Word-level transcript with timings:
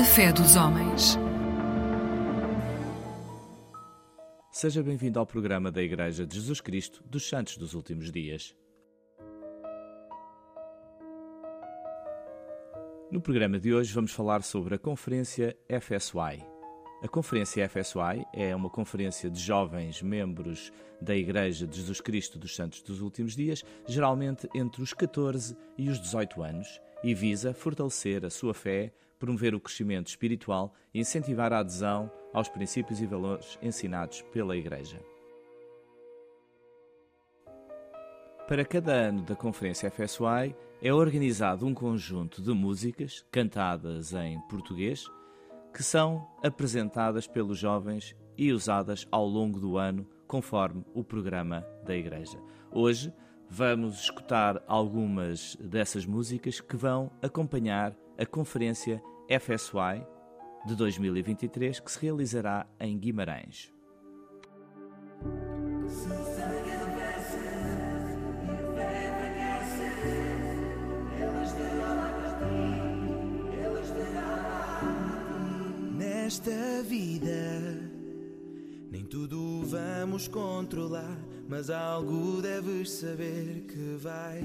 A 0.00 0.02
fé 0.02 0.32
dos 0.32 0.56
homens. 0.56 1.18
Seja 4.50 4.82
bem-vindo 4.82 5.18
ao 5.18 5.26
programa 5.26 5.70
da 5.70 5.82
Igreja 5.82 6.26
de 6.26 6.36
Jesus 6.36 6.58
Cristo 6.58 7.04
dos 7.04 7.28
Santos 7.28 7.58
dos 7.58 7.74
Últimos 7.74 8.10
Dias. 8.10 8.56
No 13.10 13.20
programa 13.20 13.60
de 13.60 13.74
hoje 13.74 13.92
vamos 13.92 14.12
falar 14.12 14.42
sobre 14.42 14.74
a 14.74 14.78
conferência 14.78 15.54
FSY. 15.68 16.46
A 17.02 17.08
conferência 17.08 17.68
FSY 17.68 18.24
é 18.32 18.56
uma 18.56 18.70
conferência 18.70 19.28
de 19.28 19.38
jovens 19.38 20.00
membros 20.00 20.72
da 20.98 21.14
Igreja 21.14 21.66
de 21.66 21.76
Jesus 21.76 22.00
Cristo 22.00 22.38
dos 22.38 22.56
Santos 22.56 22.80
dos 22.80 23.02
Últimos 23.02 23.36
Dias, 23.36 23.62
geralmente 23.86 24.48
entre 24.54 24.80
os 24.80 24.94
14 24.94 25.54
e 25.76 25.90
os 25.90 26.00
18 26.00 26.42
anos, 26.42 26.80
e 27.04 27.14
visa 27.14 27.52
fortalecer 27.52 28.24
a 28.24 28.30
sua 28.30 28.54
fé, 28.54 28.94
promover 29.20 29.54
o 29.54 29.60
crescimento 29.60 30.08
espiritual 30.08 30.74
e 30.92 30.98
incentivar 30.98 31.52
a 31.52 31.58
adesão 31.58 32.10
aos 32.32 32.48
princípios 32.48 33.00
e 33.00 33.06
valores 33.06 33.58
ensinados 33.62 34.22
pela 34.32 34.56
Igreja. 34.56 34.98
Para 38.48 38.64
cada 38.64 38.92
ano 38.92 39.22
da 39.22 39.36
Conferência 39.36 39.90
FSY 39.90 40.56
é 40.82 40.92
organizado 40.92 41.66
um 41.66 41.74
conjunto 41.74 42.42
de 42.42 42.50
músicas 42.52 43.24
cantadas 43.30 44.12
em 44.12 44.40
português 44.48 45.04
que 45.72 45.84
são 45.84 46.26
apresentadas 46.42 47.28
pelos 47.28 47.58
jovens 47.58 48.16
e 48.36 48.52
usadas 48.52 49.06
ao 49.12 49.26
longo 49.26 49.60
do 49.60 49.76
ano 49.76 50.04
conforme 50.26 50.84
o 50.94 51.04
programa 51.04 51.64
da 51.84 51.94
Igreja. 51.94 52.40
Hoje 52.72 53.12
vamos 53.48 54.00
escutar 54.00 54.62
algumas 54.66 55.56
dessas 55.56 56.06
músicas 56.06 56.60
que 56.60 56.76
vão 56.76 57.10
acompanhar 57.22 57.94
a 58.20 58.26
conferência 58.26 59.02
FSY 59.30 60.06
de 60.66 60.76
2023 60.76 61.80
que 61.80 61.90
se 61.90 61.98
realizará 61.98 62.66
em 62.78 62.98
Guimarães. 62.98 63.72
Nesta 75.96 76.82
vida, 76.82 77.90
nem 78.90 79.02
tudo 79.06 79.62
vamos 79.64 80.28
controlar, 80.28 81.18
mas 81.48 81.70
algo 81.70 82.42
deves 82.42 82.90
saber 82.90 83.64
que 83.66 83.96
vais 83.96 84.44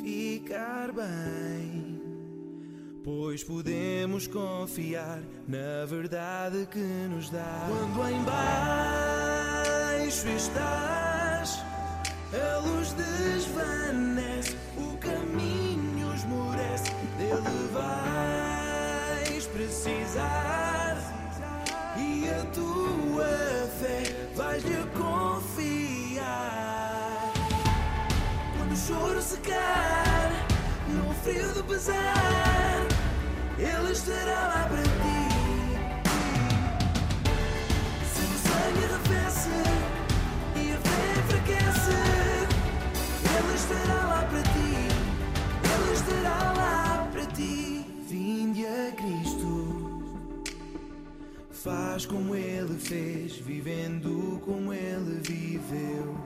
ficar 0.00 0.92
bem. 0.92 1.93
Pois 3.04 3.44
podemos 3.44 4.26
confiar 4.26 5.20
na 5.46 5.84
verdade 5.86 6.66
que 6.70 6.78
nos 6.78 7.28
dá. 7.28 7.68
Quando 7.68 8.08
em 8.08 8.22
baixo 10.00 10.26
estás, 10.28 11.62
a 12.32 12.58
luz 12.60 12.94
desvanece, 12.94 14.56
o 14.78 14.96
caminho 14.96 16.14
esmorece, 16.14 16.90
dele 17.18 17.68
vais 17.74 19.46
precisar. 19.48 20.96
E 21.98 22.26
a 22.30 22.42
tua 22.54 23.68
fé 23.80 24.02
vais-lhe 24.34 24.82
confiar. 24.96 26.24
Quando 28.56 28.72
o 28.72 28.76
choro 28.76 29.20
secar, 29.20 30.32
no 30.88 31.12
frio 31.22 31.52
do 31.52 31.64
pesar. 31.64 32.93
Ele 33.56 33.92
estará 33.92 34.48
lá 34.48 34.68
para 34.68 34.82
ti. 34.82 35.24
Se 38.12 38.22
o 38.22 38.38
sangue 38.42 38.84
arrefece 38.84 39.50
e 40.56 40.72
a 40.72 40.78
fé 40.78 41.00
enfraquece, 41.20 41.94
Ele 43.30 43.54
estará 43.54 44.06
lá 44.06 44.22
para 44.28 44.42
ti. 44.42 44.74
Ele 45.70 45.92
estará 45.92 46.52
lá 46.56 47.08
para 47.12 47.26
ti. 47.26 47.86
Vinde 48.08 48.66
a 48.66 48.90
Cristo. 48.92 50.02
Faz 51.52 52.06
como 52.06 52.34
Ele 52.34 52.76
fez, 52.76 53.36
vivendo 53.36 54.42
como 54.44 54.72
Ele 54.72 55.20
viveu. 55.22 56.16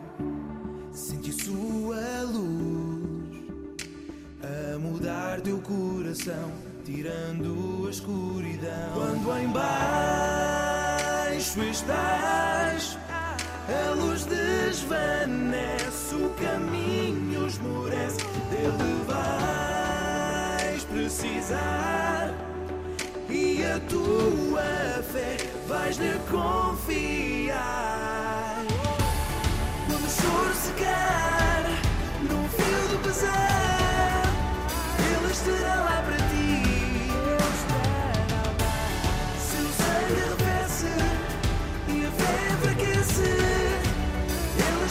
Sente 0.92 1.32
sua 1.32 2.22
luz 2.22 3.38
a 4.42 4.78
mudar 4.78 5.42
teu 5.42 5.58
coração 5.58 6.67
tirando 6.88 7.86
a 7.86 7.90
escuridão. 7.90 8.92
Quando 8.94 9.38
em 9.38 9.48
baixo 9.48 10.80
estás, 11.62 12.98
a 13.68 13.90
luz 13.90 14.24
desvanece, 14.24 16.14
o 16.14 16.30
caminho 16.30 17.46
esmorece, 17.46 18.24
dele 18.50 19.04
vais 19.06 20.82
precisar. 20.84 22.32
E 23.28 23.62
a 23.62 23.78
tua 23.80 25.02
fé 25.12 25.36
vais-lhe 25.66 26.18
confiar. 26.30 27.54
Quando 29.86 30.06
o 30.06 30.10
choro 30.10 30.54
secar, 30.54 31.64
no 32.22 32.48
fio 32.48 32.88
do 32.88 32.98
pesar, 33.02 34.22
ele 34.98 35.30
estará 35.30 35.74
lá 35.82 35.98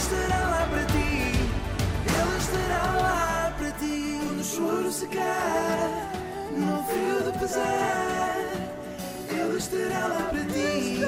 estará 0.08 0.48
lá 0.48 0.66
para 0.68 0.84
ti, 0.86 1.36
Ele 2.08 2.36
estará 2.38 2.82
lá 2.96 3.54
para 3.58 3.70
ti. 3.72 4.18
Quando 4.24 4.40
o 4.40 4.44
choro 4.44 4.90
secar, 4.90 6.12
no 6.56 6.82
frio 6.84 7.30
de 7.30 7.38
pesar, 7.38 8.36
Ele 9.28 9.56
estará 9.58 10.06
lá 10.06 10.22
para 10.30 10.44
ti. 10.44 11.00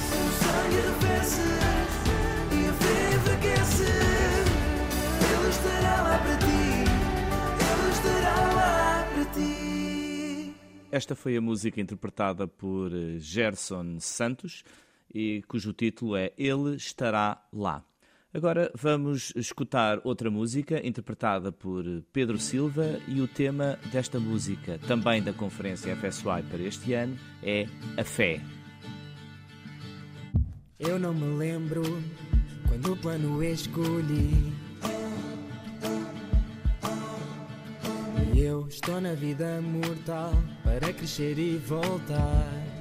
Se 0.00 0.16
o 0.16 0.30
sangue 0.40 0.78
arrefece 0.78 1.48
e 2.52 2.68
a 2.68 2.72
fé 2.72 2.96
enfraquece, 3.16 3.90
Ele 5.30 5.48
estará 5.50 6.02
lá 6.02 6.18
para 6.18 6.36
ti, 6.38 6.84
Ele 7.60 7.90
estará 7.92 8.34
lá 8.54 9.06
para 9.12 9.24
ti. 9.34 10.54
Esta 10.90 11.14
foi 11.14 11.36
a 11.36 11.40
música 11.40 11.80
interpretada 11.80 12.48
por 12.48 12.90
Gerson 13.18 13.98
Santos 14.00 14.64
e 15.14 15.42
cujo 15.48 15.72
título 15.72 16.16
é 16.16 16.32
Ele 16.36 16.76
Estará 16.76 17.42
Lá. 17.52 17.84
Agora 18.32 18.70
vamos 18.76 19.32
escutar 19.34 20.00
outra 20.04 20.30
música 20.30 20.86
interpretada 20.86 21.50
por 21.50 21.84
Pedro 22.12 22.38
Silva 22.38 23.00
e 23.08 23.20
o 23.20 23.26
tema 23.26 23.76
desta 23.90 24.20
música, 24.20 24.78
também 24.86 25.20
da 25.20 25.32
conferência 25.32 25.96
FSY 25.96 26.44
para 26.48 26.62
este 26.62 26.92
ano, 26.94 27.18
é 27.42 27.66
A 27.96 28.04
Fé. 28.04 28.40
Eu 30.78 30.96
não 30.98 31.12
me 31.12 31.36
lembro 31.36 31.82
quando 32.68 32.92
o 32.92 32.96
plano 32.96 33.42
escolhi. 33.42 34.52
E 38.32 38.40
eu 38.40 38.68
estou 38.68 39.00
na 39.00 39.12
vida 39.14 39.60
mortal 39.60 40.32
para 40.62 40.92
crescer 40.92 41.36
e 41.36 41.58
voltar. 41.58 42.79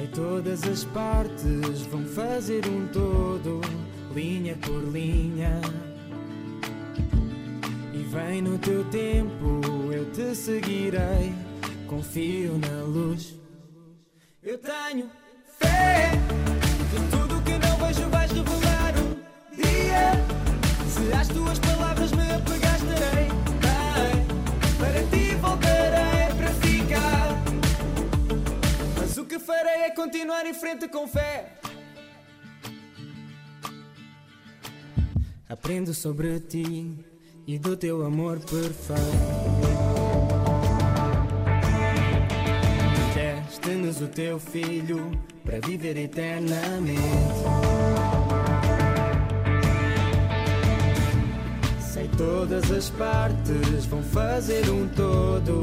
Sei 0.00 0.08
todas 0.08 0.62
as 0.62 0.82
partes 0.82 1.82
vão 1.90 2.06
fazer 2.06 2.66
um 2.66 2.88
todo, 2.88 3.60
linha 4.14 4.56
por 4.56 4.82
linha. 4.90 5.60
E 7.92 7.98
vem 8.04 8.40
no 8.40 8.56
teu 8.56 8.82
tempo, 8.84 9.60
eu 9.92 10.10
te 10.10 10.34
seguirei. 10.34 11.34
Confio 11.86 12.56
na 12.56 12.82
luz. 12.84 13.36
Eu 14.42 14.56
tenho 14.56 15.10
fé 15.58 16.12
que 16.90 16.96
tudo 17.10 17.42
que 17.42 17.58
não 17.58 17.76
vejo 17.86 18.08
vais 18.08 18.32
revelar 18.32 18.94
um 18.96 19.16
dia. 19.54 20.12
Se 20.88 21.12
às 21.12 21.28
tuas 21.28 21.58
palavras 21.58 22.10
me 22.12 22.22
apegastarei, 22.32 22.69
que 29.30 29.38
farei 29.38 29.82
é 29.82 29.90
continuar 29.90 30.44
em 30.44 30.52
frente 30.52 30.88
com 30.88 31.06
fé. 31.06 31.52
Aprendo 35.48 35.94
sobre 35.94 36.40
ti 36.40 36.98
e 37.46 37.56
do 37.56 37.76
teu 37.76 38.04
amor 38.04 38.40
perfeito. 38.40 39.00
Deste-nos 43.14 44.00
o 44.00 44.08
teu 44.08 44.40
filho 44.40 45.12
para 45.44 45.60
viver 45.60 45.96
eternamente. 45.96 47.00
Sei 51.80 52.10
Todas 52.18 52.68
as 52.72 52.90
partes 52.90 53.86
vão 53.86 54.02
fazer 54.02 54.68
um 54.68 54.88
todo, 54.88 55.60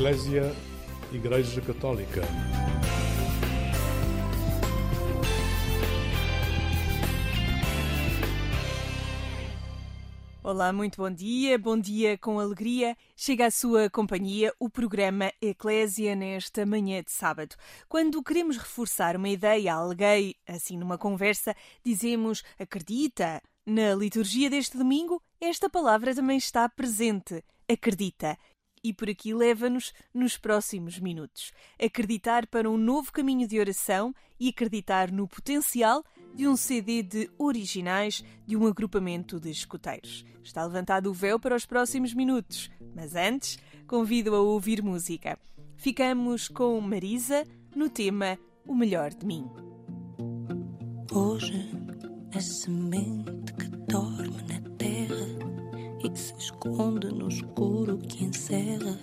Eclésia 0.08 0.54
Igreja 1.12 1.60
Católica. 1.60 2.22
Olá, 10.42 10.72
muito 10.72 10.96
bom 10.96 11.10
dia, 11.10 11.58
bom 11.58 11.78
dia 11.78 12.16
com 12.16 12.40
alegria. 12.40 12.96
Chega 13.14 13.44
à 13.44 13.50
sua 13.50 13.90
companhia 13.90 14.50
o 14.58 14.70
programa 14.70 15.30
Eclésia 15.42 16.16
nesta 16.16 16.64
manhã 16.64 17.02
de 17.02 17.10
sábado. 17.10 17.54
Quando 17.86 18.22
queremos 18.22 18.56
reforçar 18.56 19.14
uma 19.14 19.28
ideia 19.28 19.74
a 19.74 19.76
alguém, 19.76 20.34
assim 20.46 20.78
numa 20.78 20.96
conversa, 20.96 21.54
dizemos 21.84 22.42
acredita. 22.58 23.42
Na 23.66 23.94
liturgia 23.94 24.48
deste 24.48 24.78
domingo, 24.78 25.22
esta 25.38 25.68
palavra 25.68 26.14
também 26.14 26.38
está 26.38 26.66
presente. 26.66 27.44
Acredita. 27.70 28.38
E 28.88 28.92
por 28.94 29.10
aqui 29.10 29.34
leva-nos 29.34 29.92
nos 30.14 30.38
próximos 30.38 30.98
minutos. 30.98 31.52
Acreditar 31.78 32.46
para 32.46 32.70
um 32.70 32.78
novo 32.78 33.12
caminho 33.12 33.46
de 33.46 33.60
oração 33.60 34.14
e 34.40 34.48
acreditar 34.48 35.12
no 35.12 35.28
potencial 35.28 36.02
de 36.34 36.48
um 36.48 36.56
CD 36.56 37.02
de 37.02 37.30
originais 37.36 38.24
de 38.46 38.56
um 38.56 38.66
agrupamento 38.66 39.38
de 39.38 39.50
escuteiros. 39.50 40.24
Está 40.42 40.64
levantado 40.64 41.10
o 41.10 41.12
véu 41.12 41.38
para 41.38 41.54
os 41.54 41.66
próximos 41.66 42.14
minutos, 42.14 42.70
mas 42.94 43.14
antes 43.14 43.58
convido 43.86 44.34
a 44.34 44.40
ouvir 44.40 44.82
música. 44.82 45.38
Ficamos 45.76 46.48
com 46.48 46.80
Marisa 46.80 47.44
no 47.76 47.90
tema 47.90 48.38
O 48.66 48.74
Melhor 48.74 49.12
de 49.12 49.26
Mim. 49.26 49.44
Hoje 51.12 51.70
a 52.34 52.40
semente 52.40 53.52
que 53.52 53.68
dorme 53.86 54.42
na 54.48 54.62
terra 54.78 55.57
e 56.04 56.16
se 56.16 56.34
esconde 56.38 57.08
no 57.08 57.28
escuro 57.28 57.98
que 57.98 58.24
encerra, 58.24 58.98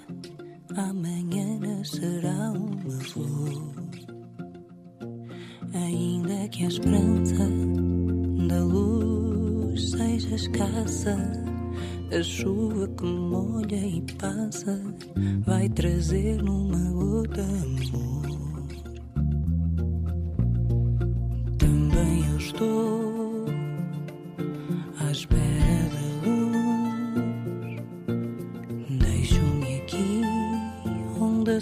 amanhã 0.75 1.59
nascerá 1.59 2.51
uma 2.51 2.99
flor. 3.01 3.75
Ainda 5.73 6.47
que 6.49 6.63
a 6.63 6.67
esperança 6.67 7.49
da 8.47 8.63
luz 8.63 9.91
seja 9.91 10.35
escassa, 10.35 11.17
a 12.17 12.23
chuva 12.23 12.87
que 12.87 13.05
molha 13.05 13.75
e 13.75 14.01
passa 14.17 14.81
vai 15.45 15.67
trazer 15.69 16.41
numa 16.41 16.91
gota 16.91 17.41
amor. 17.41 18.25
Também 21.57 22.25
eu 22.31 22.37
estou 22.37 23.24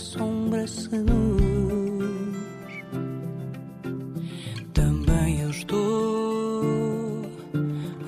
sombra 0.04 0.68
seduz. 0.68 1.06
Também 4.74 5.40
eu 5.42 5.50
estou 5.50 7.22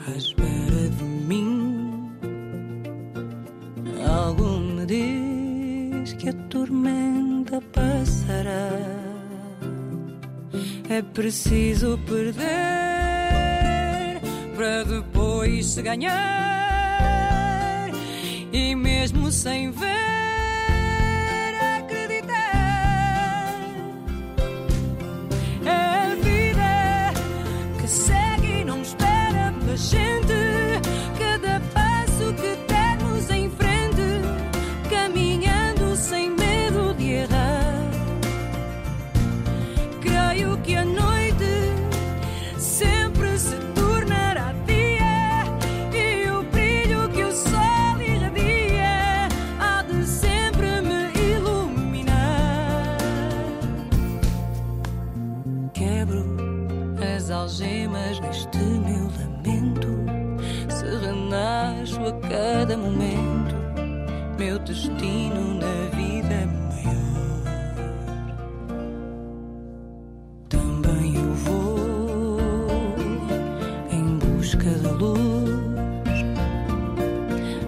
à 0.07 0.11
espera 0.11 0.89
de 0.97 1.03
mim. 1.03 2.11
Algo 4.07 4.59
me 4.59 4.85
diz 4.85 6.13
que 6.13 6.29
a 6.29 6.33
tormenta 6.49 7.61
passará. 7.71 8.71
É 10.89 11.01
preciso 11.01 11.97
perder 12.05 12.45
para 14.55 14.83
depois 14.83 15.65
se 15.67 15.81
ganhar. 15.81 16.15
E 18.51 18.75
mesmo 18.75 19.31
sem 19.31 19.71
ver, 19.71 20.24
destino 64.75 65.53
na 65.53 65.75
vida 65.95 66.39
maior. 66.67 67.45
Também 70.49 71.15
eu 71.15 71.33
vou 71.33 72.39
em 73.89 74.17
busca 74.17 74.69
da 74.71 74.91
luz. 74.91 75.19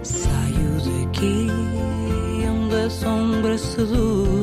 Saio 0.02 1.04
daqui 1.04 1.48
onde 2.46 2.76
a 2.76 2.90
sombra 2.90 3.56
seduz. 3.56 4.37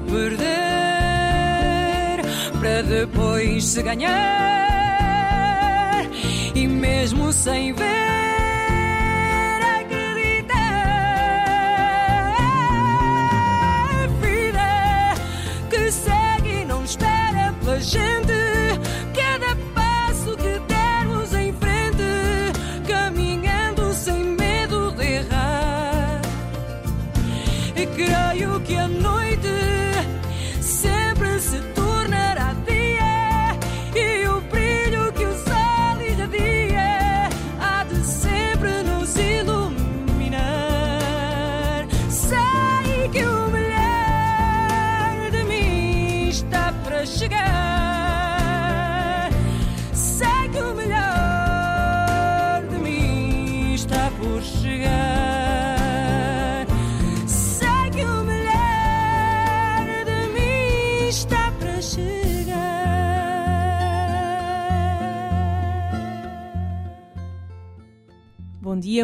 Perder 0.00 0.44
para 2.58 2.82
depois 2.82 3.64
se 3.64 3.82
ganhar. 3.82 4.14
mesmo 6.66 7.32
sem 7.32 7.72
ver. 7.72 7.84
Acredita, 9.80 10.54
a 13.92 14.06
vida 14.20 15.14
que 15.70 15.90
segue 15.90 16.62
e 16.62 16.64
não 16.64 16.84
espera 16.84 17.54
pela 17.62 17.80
gente. 17.80 18.33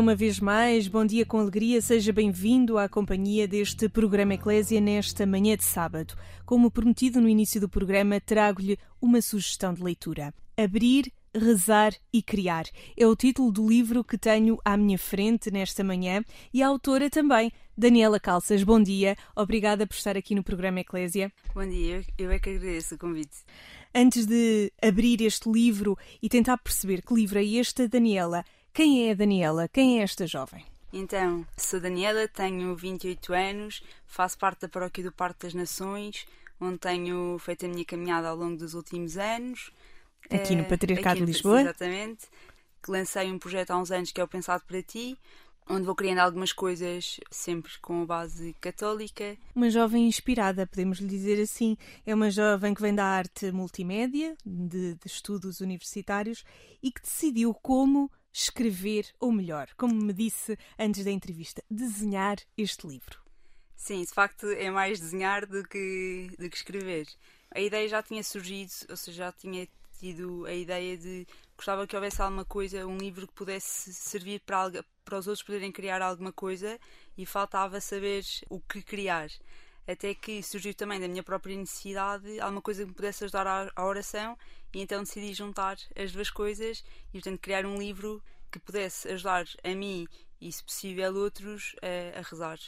Dia 0.01 0.03
uma 0.03 0.15
vez 0.15 0.41
mais, 0.41 0.89
bom 0.89 1.05
dia 1.05 1.27
com 1.27 1.39
alegria, 1.39 1.81
seja 1.83 2.11
bem-vindo 2.11 2.79
à 2.79 2.89
companhia 2.89 3.47
deste 3.47 3.87
programa 3.87 4.33
Eclésia 4.33 4.81
nesta 4.81 5.27
manhã 5.27 5.57
de 5.57 5.65
sábado. 5.65 6.15
Como 6.47 6.71
prometido 6.71 7.21
no 7.21 7.29
início 7.29 7.61
do 7.61 7.69
programa, 7.69 8.19
trago-lhe 8.19 8.79
uma 9.01 9.21
sugestão 9.21 9.75
de 9.75 9.83
leitura. 9.83 10.33
Abrir, 10.57 11.13
rezar 11.35 11.93
e 12.13 12.23
criar. 12.23 12.65
É 12.97 13.07
o 13.07 13.15
título 13.15 13.53
do 13.53 13.69
livro 13.69 14.03
que 14.03 14.17
tenho 14.17 14.59
à 14.65 14.75
minha 14.75 14.99
frente 14.99 15.51
nesta 15.51 15.85
manhã 15.85 16.25
e 16.53 16.63
a 16.63 16.69
autora 16.69 17.11
também, 17.11 17.53
Daniela 17.77 18.19
Calças. 18.19 18.63
Bom 18.63 18.83
dia, 18.83 19.17
obrigada 19.37 19.87
por 19.87 19.95
estar 19.95 20.17
aqui 20.17 20.35
no 20.35 20.43
programa 20.43 20.81
Eclésia. 20.81 21.31
Bom 21.55 21.67
dia, 21.69 22.03
eu 22.17 22.31
é 22.31 22.39
que 22.39 22.51
agradeço 22.51 22.95
o 22.95 22.99
convite. 22.99 23.37
Antes 23.95 24.25
de 24.25 24.73
abrir 24.83 25.21
este 25.21 25.51
livro 25.51 25.99
e 26.23 26.29
tentar 26.29 26.57
perceber 26.59 27.03
que 27.03 27.13
livro 27.13 27.39
é 27.39 27.45
este, 27.45 27.87
Daniela, 27.87 28.45
quem 28.73 29.09
é 29.09 29.13
a 29.13 29.15
Daniela? 29.15 29.69
Quem 29.69 30.01
é 30.01 30.03
esta 30.03 30.27
jovem? 30.27 30.65
Então, 30.93 31.47
sou 31.57 31.81
Daniela, 31.81 32.27
tenho 32.29 32.75
28 32.75 33.33
anos, 33.33 33.83
faço 34.07 34.37
parte 34.39 34.63
da 34.63 34.69
Paróquia 34.69 35.05
do 35.05 35.13
Parque 35.13 35.47
das 35.47 35.55
Nações, 35.55 36.27
onde 36.61 36.79
tenho 36.79 37.39
feito 37.39 37.65
a 37.65 37.69
minha 37.69 37.85
caminhada 37.85 38.29
ao 38.29 38.37
longo 38.37 38.57
dos 38.57 38.75
últimos 38.75 39.17
anos. 39.17 39.71
Aqui 40.31 40.55
no 40.57 40.63
Eh, 40.63 40.69
Patriarcado 40.69 41.11
aqui 41.13 41.21
no- 41.21 41.27
de 41.27 41.33
Lisboa? 41.33 41.61
Exatamente. 41.61 42.27
Que 42.83 42.91
lancei 42.91 43.31
um 43.31 43.39
projeto 43.39 43.71
há 43.71 43.79
uns 43.79 43.91
anos 43.93 44.11
que 44.11 44.21
é 44.21 44.25
o 44.25 44.29
Pensado 44.29 44.65
para 44.67 44.83
Ti, 44.83 45.17
onde 45.69 45.85
vou 45.87 45.95
criando 45.95 46.19
algumas 46.19 46.53
coisas 46.53 47.21
sempre 47.31 47.71
com 47.81 48.03
a 48.03 48.07
base 48.07 48.55
católica. 48.61 49.37
Uma 49.55 49.71
jovem 49.71 50.07
inspirada, 50.09 50.67
podemos 50.67 50.99
lhe 50.99 51.07
dizer 51.07 51.41
assim. 51.41 51.77
É 52.05 52.13
uma 52.15 52.31
jovem 52.31 52.75
que 52.75 52.83
vem 52.83 52.95
da 52.95 53.05
arte 53.05 53.53
multimédia, 53.53 54.37
de, 54.45 54.95
de 54.97 55.07
estudos 55.07 55.61
universitários, 55.61 56.45
e 56.83 56.91
que 56.91 57.01
decidiu 57.01 57.55
como 57.55 58.11
escrever, 58.33 59.07
ou 59.19 59.33
melhor, 59.33 59.69
como 59.77 59.95
me 59.95 60.13
disse 60.13 60.57
antes 60.79 61.05
da 61.05 61.11
entrevista, 61.11 61.63
desenhar 61.71 62.39
este 62.57 62.87
livro. 62.87 63.21
Sim, 63.77 64.03
de 64.05 64.11
facto 64.13 64.47
é 64.47 64.71
mais 64.71 65.01
desenhar 65.01 65.47
do 65.47 65.67
que, 65.67 66.31
do 66.39 66.49
que 66.51 66.57
escrever. 66.57 67.07
A 67.51 67.61
ideia 67.61 67.89
já 67.89 68.03
tinha 68.03 68.23
surgido, 68.23 68.71
ou 68.89 68.97
seja, 68.97 69.25
já 69.25 69.33
tinha 69.33 69.67
tido 69.99 70.45
a 70.47 70.53
ideia 70.55 70.97
de 70.97 71.27
gostava 71.57 71.87
que 71.87 71.95
houvesse 71.97 72.21
alguma 72.23 72.45
coisa, 72.45 72.87
um 72.87 72.97
livro 72.99 73.27
que 73.27 73.35
pudesse 73.35 73.93
servir 73.93 74.41
para, 74.41 74.57
alga- 74.59 74.85
para 75.05 75.19
os 75.19 75.27
outros 75.27 75.43
poderem 75.45 75.73
criar 75.73 76.01
alguma 76.03 76.33
coisa 76.33 76.79
e 77.17 77.27
faltava 77.27 77.81
saber 77.81 78.25
o 78.49 78.61
que 78.61 78.83
criar. 78.83 79.29
Até 79.87 80.15
que 80.15 80.43
surgiu 80.43 80.75
também 80.75 81.01
da 81.01 81.09
minha 81.09 81.23
própria 81.23 81.57
necessidade 81.57 82.39
alguma 82.41 82.63
coisa 82.63 82.83
que 82.83 82.89
me 82.89 82.95
pudesse 82.95 83.25
ajudar 83.25 83.47
à, 83.47 83.71
à 83.75 83.85
oração 83.85 84.37
e 84.73 84.81
então 84.81 85.03
decidi 85.03 85.35
juntar 85.35 85.77
as 85.97 86.13
duas 86.13 86.31
coisas 86.31 86.85
e 87.09 87.21
portanto 87.21 87.41
criar 87.41 87.67
um 87.67 87.77
livro 87.77 88.23
que 88.51 88.59
pudesse 88.59 89.09
ajudar 89.09 89.47
a 89.65 89.75
mim 89.75 90.07
e, 90.41 90.51
se 90.51 90.63
possível, 90.63 91.15
outros 91.15 91.75
a, 91.83 92.19
a 92.19 92.23
rezar. 92.23 92.59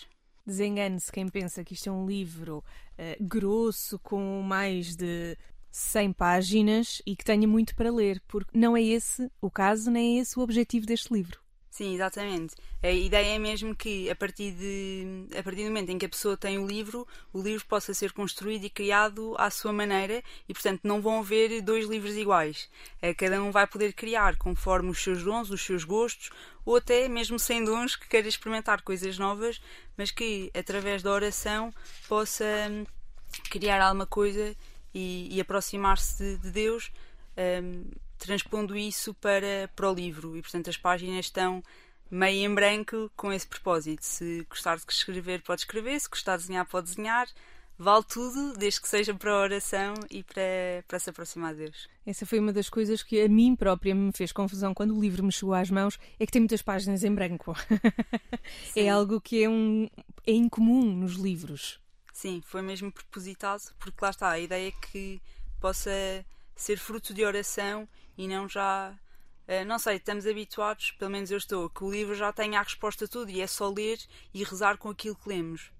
Desengane-se 0.46 1.10
quem 1.10 1.28
pensa 1.28 1.64
que 1.64 1.74
isto 1.74 1.88
é 1.88 1.92
um 1.92 2.06
livro 2.06 2.64
eh, 2.98 3.16
grosso, 3.20 3.98
com 4.00 4.42
mais 4.42 4.96
de 4.96 5.36
100 5.70 6.12
páginas 6.12 7.02
e 7.06 7.16
que 7.16 7.24
tenha 7.24 7.46
muito 7.46 7.74
para 7.76 7.92
ler, 7.92 8.20
porque 8.26 8.56
não 8.56 8.76
é 8.76 8.82
esse 8.82 9.30
o 9.40 9.50
caso, 9.50 9.90
nem 9.90 10.18
é 10.18 10.22
esse 10.22 10.38
o 10.38 10.42
objetivo 10.42 10.84
deste 10.84 11.12
livro. 11.14 11.41
Sim, 11.72 11.94
exatamente. 11.94 12.54
A 12.82 12.90
ideia 12.90 13.34
é 13.34 13.38
mesmo 13.38 13.74
que 13.74 14.10
a 14.10 14.14
partir, 14.14 14.52
de, 14.52 15.26
a 15.34 15.42
partir 15.42 15.62
do 15.62 15.68
momento 15.68 15.88
em 15.88 15.96
que 15.96 16.04
a 16.04 16.08
pessoa 16.08 16.36
tem 16.36 16.58
o 16.58 16.66
livro, 16.66 17.08
o 17.32 17.40
livro 17.40 17.64
possa 17.64 17.94
ser 17.94 18.12
construído 18.12 18.64
e 18.66 18.70
criado 18.70 19.34
à 19.38 19.48
sua 19.50 19.72
maneira 19.72 20.22
e, 20.46 20.52
portanto, 20.52 20.80
não 20.84 21.00
vão 21.00 21.20
haver 21.20 21.62
dois 21.62 21.86
livros 21.88 22.14
iguais. 22.14 22.68
Eh, 23.00 23.14
Cada 23.14 23.42
um 23.42 23.50
vai 23.50 23.66
poder 23.66 23.94
criar 23.94 24.36
conforme 24.36 24.90
os 24.90 25.02
seus 25.02 25.22
dons, 25.22 25.48
os 25.48 25.62
seus 25.62 25.82
gostos, 25.82 26.28
ou 26.62 26.76
até 26.76 27.08
mesmo 27.08 27.38
sem 27.38 27.64
dons, 27.64 27.96
que 27.96 28.06
queira 28.06 28.28
experimentar 28.28 28.82
coisas 28.82 29.16
novas, 29.18 29.58
mas 29.96 30.10
que 30.10 30.50
através 30.54 31.02
da 31.02 31.10
oração 31.10 31.72
possa 32.06 32.44
hum, 32.70 32.84
criar 33.50 33.80
alguma 33.80 34.06
coisa 34.06 34.54
e, 34.94 35.28
e 35.34 35.40
aproximar-se 35.40 36.22
de, 36.22 36.36
de 36.42 36.50
Deus, 36.50 36.90
hum, 37.62 37.84
transpondo 38.22 38.76
isso 38.76 39.12
para, 39.14 39.68
para 39.74 39.90
o 39.90 39.94
livro. 39.94 40.36
E 40.36 40.42
portanto 40.42 40.70
as 40.70 40.76
páginas 40.76 41.26
estão 41.26 41.62
meio 42.10 42.50
em 42.50 42.54
branco 42.54 43.10
com 43.16 43.32
esse 43.32 43.46
propósito. 43.46 44.02
Se 44.02 44.46
gostar 44.48 44.76
de 44.76 44.84
escrever, 44.88 45.42
pode 45.42 45.62
escrever, 45.62 45.98
se 45.98 46.08
gostar 46.08 46.36
de 46.36 46.42
desenhar, 46.42 46.66
pode 46.66 46.88
desenhar. 46.88 47.28
Vale 47.78 48.04
tudo, 48.04 48.52
desde 48.56 48.80
que 48.80 48.88
seja 48.88 49.14
para 49.14 49.32
a 49.32 49.40
oração 49.40 49.94
e 50.10 50.22
para, 50.22 50.84
para 50.86 50.98
se 50.98 51.10
aproximar 51.10 51.52
de 51.54 51.64
Deus. 51.64 51.88
Essa 52.06 52.24
foi 52.24 52.38
uma 52.38 52.52
das 52.52 52.68
coisas 52.68 53.02
que 53.02 53.20
a 53.20 53.28
mim 53.28 53.56
própria 53.56 53.94
me 53.94 54.12
fez 54.12 54.30
confusão 54.30 54.74
quando 54.74 54.96
o 54.96 55.00
livro 55.00 55.24
me 55.24 55.32
chegou 55.32 55.54
às 55.54 55.70
mãos, 55.70 55.98
é 56.20 56.26
que 56.26 56.30
tem 56.30 56.40
muitas 56.42 56.62
páginas 56.62 57.02
em 57.02 57.12
branco. 57.12 57.56
é 58.76 58.88
algo 58.88 59.20
que 59.20 59.42
é, 59.42 59.48
um, 59.48 59.88
é 60.24 60.32
incomum 60.32 60.94
nos 60.94 61.14
livros. 61.14 61.80
Sim, 62.12 62.40
foi 62.44 62.62
mesmo 62.62 62.92
propositado, 62.92 63.62
porque 63.78 63.98
lá 64.00 64.10
está, 64.10 64.30
a 64.30 64.38
ideia 64.38 64.68
é 64.68 64.86
que 64.86 65.20
possa 65.58 65.90
ser 66.54 66.78
fruto 66.78 67.14
de 67.14 67.24
oração 67.24 67.88
e 68.16 68.28
não 68.28 68.48
já. 68.48 68.94
eh, 69.46 69.64
não 69.64 69.78
sei, 69.78 69.96
estamos 69.96 70.26
habituados, 70.26 70.92
pelo 70.92 71.10
menos 71.10 71.30
eu 71.30 71.38
estou, 71.38 71.68
que 71.70 71.84
o 71.84 71.90
livro 71.90 72.14
já 72.14 72.32
tenha 72.32 72.60
a 72.60 72.62
resposta 72.62 73.04
a 73.06 73.08
tudo 73.08 73.30
e 73.30 73.40
é 73.40 73.46
só 73.46 73.68
ler 73.70 73.98
e 74.34 74.44
rezar 74.44 74.78
com 74.78 74.88
aquilo 74.90 75.16
que 75.16 75.28
lemos. 75.28 75.70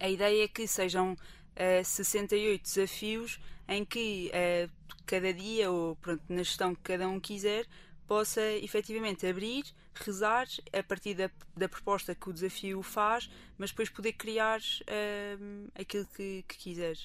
A 0.00 0.08
ideia 0.08 0.44
é 0.44 0.48
que 0.48 0.66
sejam 0.66 1.16
eh, 1.56 1.82
68 1.84 2.62
desafios 2.62 3.40
em 3.68 3.84
que 3.84 4.30
eh, 4.32 4.68
cada 5.06 5.32
dia, 5.32 5.70
ou 5.70 5.96
pronto, 5.96 6.22
na 6.28 6.42
gestão 6.42 6.74
que 6.74 6.82
cada 6.82 7.08
um 7.08 7.20
quiser, 7.20 7.66
possa 8.06 8.42
efetivamente 8.42 9.26
abrir, 9.26 9.64
rezar 9.94 10.46
a 10.72 10.82
partir 10.82 11.14
da, 11.14 11.30
da 11.56 11.68
proposta 11.68 12.14
que 12.14 12.28
o 12.30 12.32
desafio 12.32 12.82
faz, 12.82 13.28
mas 13.58 13.70
depois 13.70 13.90
poder 13.90 14.12
criar 14.14 14.60
eh, 14.86 15.36
aquilo 15.74 16.06
que, 16.06 16.44
que 16.48 16.56
quiser. 16.58 16.96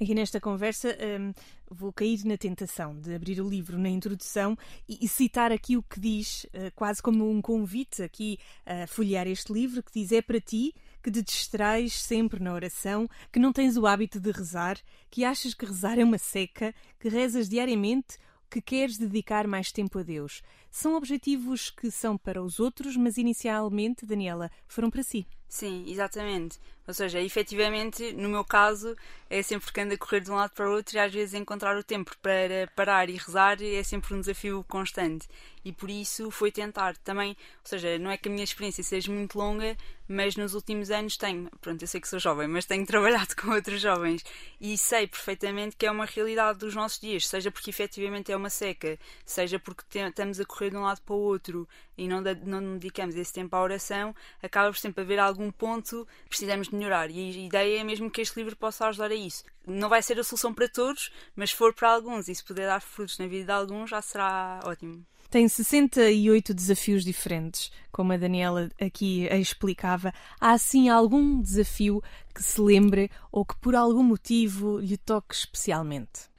Aqui 0.00 0.14
nesta 0.14 0.40
conversa 0.40 0.96
hum, 1.20 1.32
vou 1.70 1.92
cair 1.92 2.24
na 2.24 2.36
tentação 2.36 2.98
de 2.98 3.14
abrir 3.14 3.40
o 3.40 3.48
livro 3.48 3.78
na 3.78 3.88
introdução 3.88 4.56
e, 4.88 4.98
e 5.04 5.08
citar 5.08 5.52
aqui 5.52 5.76
o 5.76 5.82
que 5.82 5.98
diz, 5.98 6.46
eh, 6.52 6.70
quase 6.70 7.02
como 7.02 7.28
um 7.30 7.40
convite 7.42 8.02
aqui 8.02 8.38
a 8.64 8.86
folhear 8.86 9.26
este 9.26 9.52
livro, 9.52 9.82
que 9.82 9.92
diz: 9.92 10.12
É 10.12 10.22
para 10.22 10.40
ti 10.40 10.74
que 11.02 11.10
te 11.10 11.22
distrais 11.22 11.94
sempre 11.94 12.42
na 12.42 12.52
oração, 12.52 13.08
que 13.32 13.38
não 13.38 13.52
tens 13.52 13.76
o 13.76 13.86
hábito 13.86 14.18
de 14.18 14.32
rezar, 14.32 14.78
que 15.10 15.24
achas 15.24 15.54
que 15.54 15.64
rezar 15.64 15.98
é 15.98 16.04
uma 16.04 16.18
seca, 16.18 16.74
que 16.98 17.08
rezas 17.08 17.48
diariamente, 17.48 18.18
que 18.50 18.60
queres 18.60 18.98
dedicar 18.98 19.46
mais 19.46 19.72
tempo 19.72 19.98
a 19.98 20.02
Deus. 20.02 20.42
São 20.70 20.94
objetivos 20.96 21.70
que 21.70 21.90
são 21.90 22.16
para 22.16 22.42
os 22.42 22.60
outros, 22.60 22.96
mas 22.96 23.18
inicialmente, 23.18 24.06
Daniela, 24.06 24.50
foram 24.66 24.90
para 24.90 25.02
si. 25.02 25.26
Sim, 25.48 25.84
exatamente. 25.88 26.58
Ou 26.86 26.94
seja, 26.94 27.20
efetivamente, 27.20 28.12
no 28.12 28.28
meu 28.28 28.44
caso, 28.44 28.94
é 29.28 29.42
sempre 29.42 29.72
que 29.72 29.80
ando 29.80 29.94
a 29.94 29.98
correr 29.98 30.20
de 30.20 30.30
um 30.30 30.36
lado 30.36 30.52
para 30.52 30.68
o 30.68 30.72
outro 30.72 30.96
e 30.96 31.00
às 31.00 31.12
vezes 31.12 31.34
encontrar 31.34 31.76
o 31.76 31.82
tempo 31.82 32.16
para 32.22 32.70
parar 32.76 33.10
e 33.10 33.16
rezar 33.16 33.60
é 33.60 33.82
sempre 33.82 34.14
um 34.14 34.20
desafio 34.20 34.64
constante. 34.68 35.26
E 35.64 35.72
por 35.72 35.90
isso 35.90 36.30
foi 36.30 36.52
tentar 36.52 36.96
também, 36.98 37.30
ou 37.30 37.36
seja, 37.64 37.98
não 37.98 38.08
é 38.08 38.16
que 38.16 38.28
a 38.28 38.30
minha 38.30 38.44
experiência 38.44 38.84
seja 38.84 39.10
muito 39.10 39.36
longa, 39.36 39.76
mas 40.08 40.36
nos 40.36 40.54
últimos 40.54 40.92
anos 40.92 41.16
tenho, 41.16 41.50
pronto, 41.60 41.82
eu 41.82 41.88
sei 41.88 42.00
que 42.00 42.06
sou 42.06 42.20
jovem, 42.20 42.46
mas 42.46 42.66
tenho 42.66 42.86
trabalhado 42.86 43.34
com 43.34 43.50
outros 43.50 43.80
jovens 43.80 44.24
e 44.60 44.78
sei 44.78 45.08
perfeitamente 45.08 45.74
que 45.74 45.84
é 45.84 45.90
uma 45.90 46.06
realidade 46.06 46.60
dos 46.60 46.72
nossos 46.76 47.00
dias, 47.00 47.26
seja 47.26 47.50
porque 47.50 47.70
efetivamente 47.70 48.30
é 48.30 48.36
uma 48.36 48.48
seca, 48.48 48.96
seja 49.24 49.58
porque 49.58 49.82
estamos 49.98 50.38
a 50.38 50.44
correr 50.44 50.70
de 50.70 50.76
um 50.76 50.82
lado 50.82 51.00
para 51.02 51.14
o 51.14 51.18
outro 51.18 51.68
e 51.98 52.06
não, 52.06 52.20
não 52.44 52.78
dedicamos 52.78 53.16
esse 53.16 53.32
tempo 53.32 53.56
à 53.56 53.60
oração, 53.60 54.14
acaba 54.40 54.70
por 54.70 54.78
sempre 54.78 55.02
haver 55.02 55.18
algum 55.36 55.50
ponto 55.50 56.08
precisamos 56.28 56.68
de 56.68 56.74
melhorar. 56.74 57.10
E 57.10 57.18
a 57.18 57.46
ideia 57.46 57.80
é 57.80 57.84
mesmo 57.84 58.10
que 58.10 58.22
este 58.22 58.36
livro 58.36 58.56
possa 58.56 58.88
ajudar 58.88 59.10
a 59.10 59.14
isso. 59.14 59.44
Não 59.66 59.88
vai 59.88 60.02
ser 60.02 60.18
a 60.18 60.24
solução 60.24 60.54
para 60.54 60.68
todos, 60.68 61.12
mas 61.34 61.50
se 61.50 61.56
for 61.56 61.74
para 61.74 61.92
alguns 61.92 62.28
e 62.28 62.34
se 62.34 62.42
puder 62.42 62.66
dar 62.66 62.80
frutos 62.80 63.18
na 63.18 63.26
vida 63.26 63.44
de 63.44 63.52
alguns, 63.52 63.90
já 63.90 64.00
será 64.00 64.60
ótimo. 64.64 65.04
Tem 65.28 65.48
68 65.48 66.54
desafios 66.54 67.04
diferentes, 67.04 67.72
como 67.90 68.12
a 68.12 68.16
Daniela 68.16 68.70
aqui 68.80 69.26
explicava. 69.26 70.14
Há 70.40 70.52
assim 70.52 70.88
algum 70.88 71.40
desafio 71.40 72.02
que 72.32 72.42
se 72.42 72.60
lembre 72.60 73.10
ou 73.30 73.44
que 73.44 73.56
por 73.56 73.74
algum 73.74 74.04
motivo 74.04 74.78
lhe 74.78 74.96
toque 74.96 75.34
especialmente? 75.34 76.30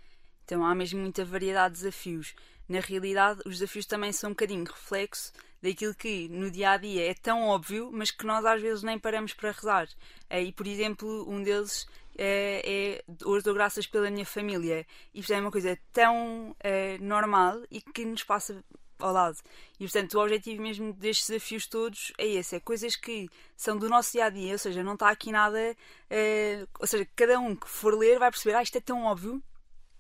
Então 0.45 0.65
há 0.65 0.73
mesmo 0.73 1.01
muita 1.01 1.25
variedade 1.25 1.75
de 1.75 1.81
desafios. 1.81 2.33
Na 2.67 2.79
realidade, 2.79 3.41
os 3.45 3.59
desafios 3.59 3.85
também 3.85 4.11
são 4.13 4.29
um 4.29 4.33
bocadinho 4.33 4.63
reflexo 4.63 5.31
daquilo 5.61 5.95
que 5.95 6.27
no 6.29 6.49
dia 6.51 6.71
a 6.71 6.77
dia 6.77 7.09
é 7.11 7.13
tão 7.13 7.47
óbvio, 7.47 7.89
mas 7.91 8.11
que 8.11 8.25
nós 8.25 8.45
às 8.45 8.61
vezes 8.61 8.83
nem 8.83 8.99
paramos 8.99 9.33
para 9.33 9.51
rezar. 9.51 9.87
Eh, 10.29 10.43
E, 10.43 10.51
por 10.53 10.67
exemplo, 10.67 11.25
um 11.29 11.41
deles 11.43 11.87
é, 12.17 13.01
é 13.05 13.25
hoje 13.25 13.43
dou 13.43 13.53
graças 13.53 13.85
pela 13.87 14.09
minha 14.09 14.25
família. 14.25 14.85
Isto 15.13 15.33
é 15.33 15.39
uma 15.39 15.51
coisa 15.51 15.77
tão 15.93 16.55
eh, 16.61 16.97
normal 16.99 17.61
e 17.71 17.81
que 17.81 18.05
nos 18.05 18.23
passa 18.23 18.63
ao 18.99 19.13
lado. 19.13 19.37
E 19.79 19.83
portanto, 19.85 20.15
o 20.15 20.21
objetivo 20.23 20.61
mesmo 20.61 20.93
destes 20.93 21.27
desafios 21.27 21.67
todos 21.67 22.11
é 22.17 22.25
esse: 22.27 22.55
é 22.55 22.59
coisas 22.59 22.95
que 22.95 23.29
são 23.55 23.77
do 23.77 23.89
nosso 23.89 24.13
dia 24.13 24.25
a 24.25 24.29
dia, 24.29 24.53
ou 24.53 24.57
seja, 24.59 24.83
não 24.83 24.93
está 24.93 25.09
aqui 25.09 25.31
nada. 25.31 25.75
eh, 26.09 26.65
ou 26.79 26.87
seja, 26.87 27.07
cada 27.15 27.39
um 27.39 27.55
que 27.55 27.67
for 27.69 27.93
ler 27.97 28.19
vai 28.19 28.31
perceber, 28.31 28.55
ah, 28.55 28.63
isto 28.63 28.77
é 28.77 28.81
tão 28.81 29.03
óbvio, 29.05 29.41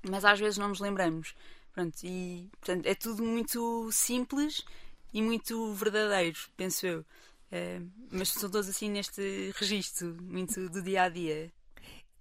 mas 0.09 0.25
às 0.25 0.39
vezes 0.39 0.57
não 0.57 0.69
nos 0.69 0.79
lembramos. 0.79 1.35
Pronto, 1.73 1.95
e 2.03 2.49
portanto, 2.59 2.85
é 2.87 2.95
tudo 2.95 3.23
muito 3.23 3.91
simples 3.91 4.65
e 5.13 5.21
muito 5.21 5.73
verdadeiro, 5.73 6.37
penso 6.55 6.85
eu. 6.85 7.05
Eh, 7.51 7.81
mas 8.11 8.29
são 8.29 8.49
todos 8.49 8.67
assim 8.69 8.89
neste 8.89 9.51
registro, 9.55 10.17
muito 10.21 10.69
do 10.69 10.81
dia 10.81 11.03
a 11.03 11.09
dia. 11.09 11.51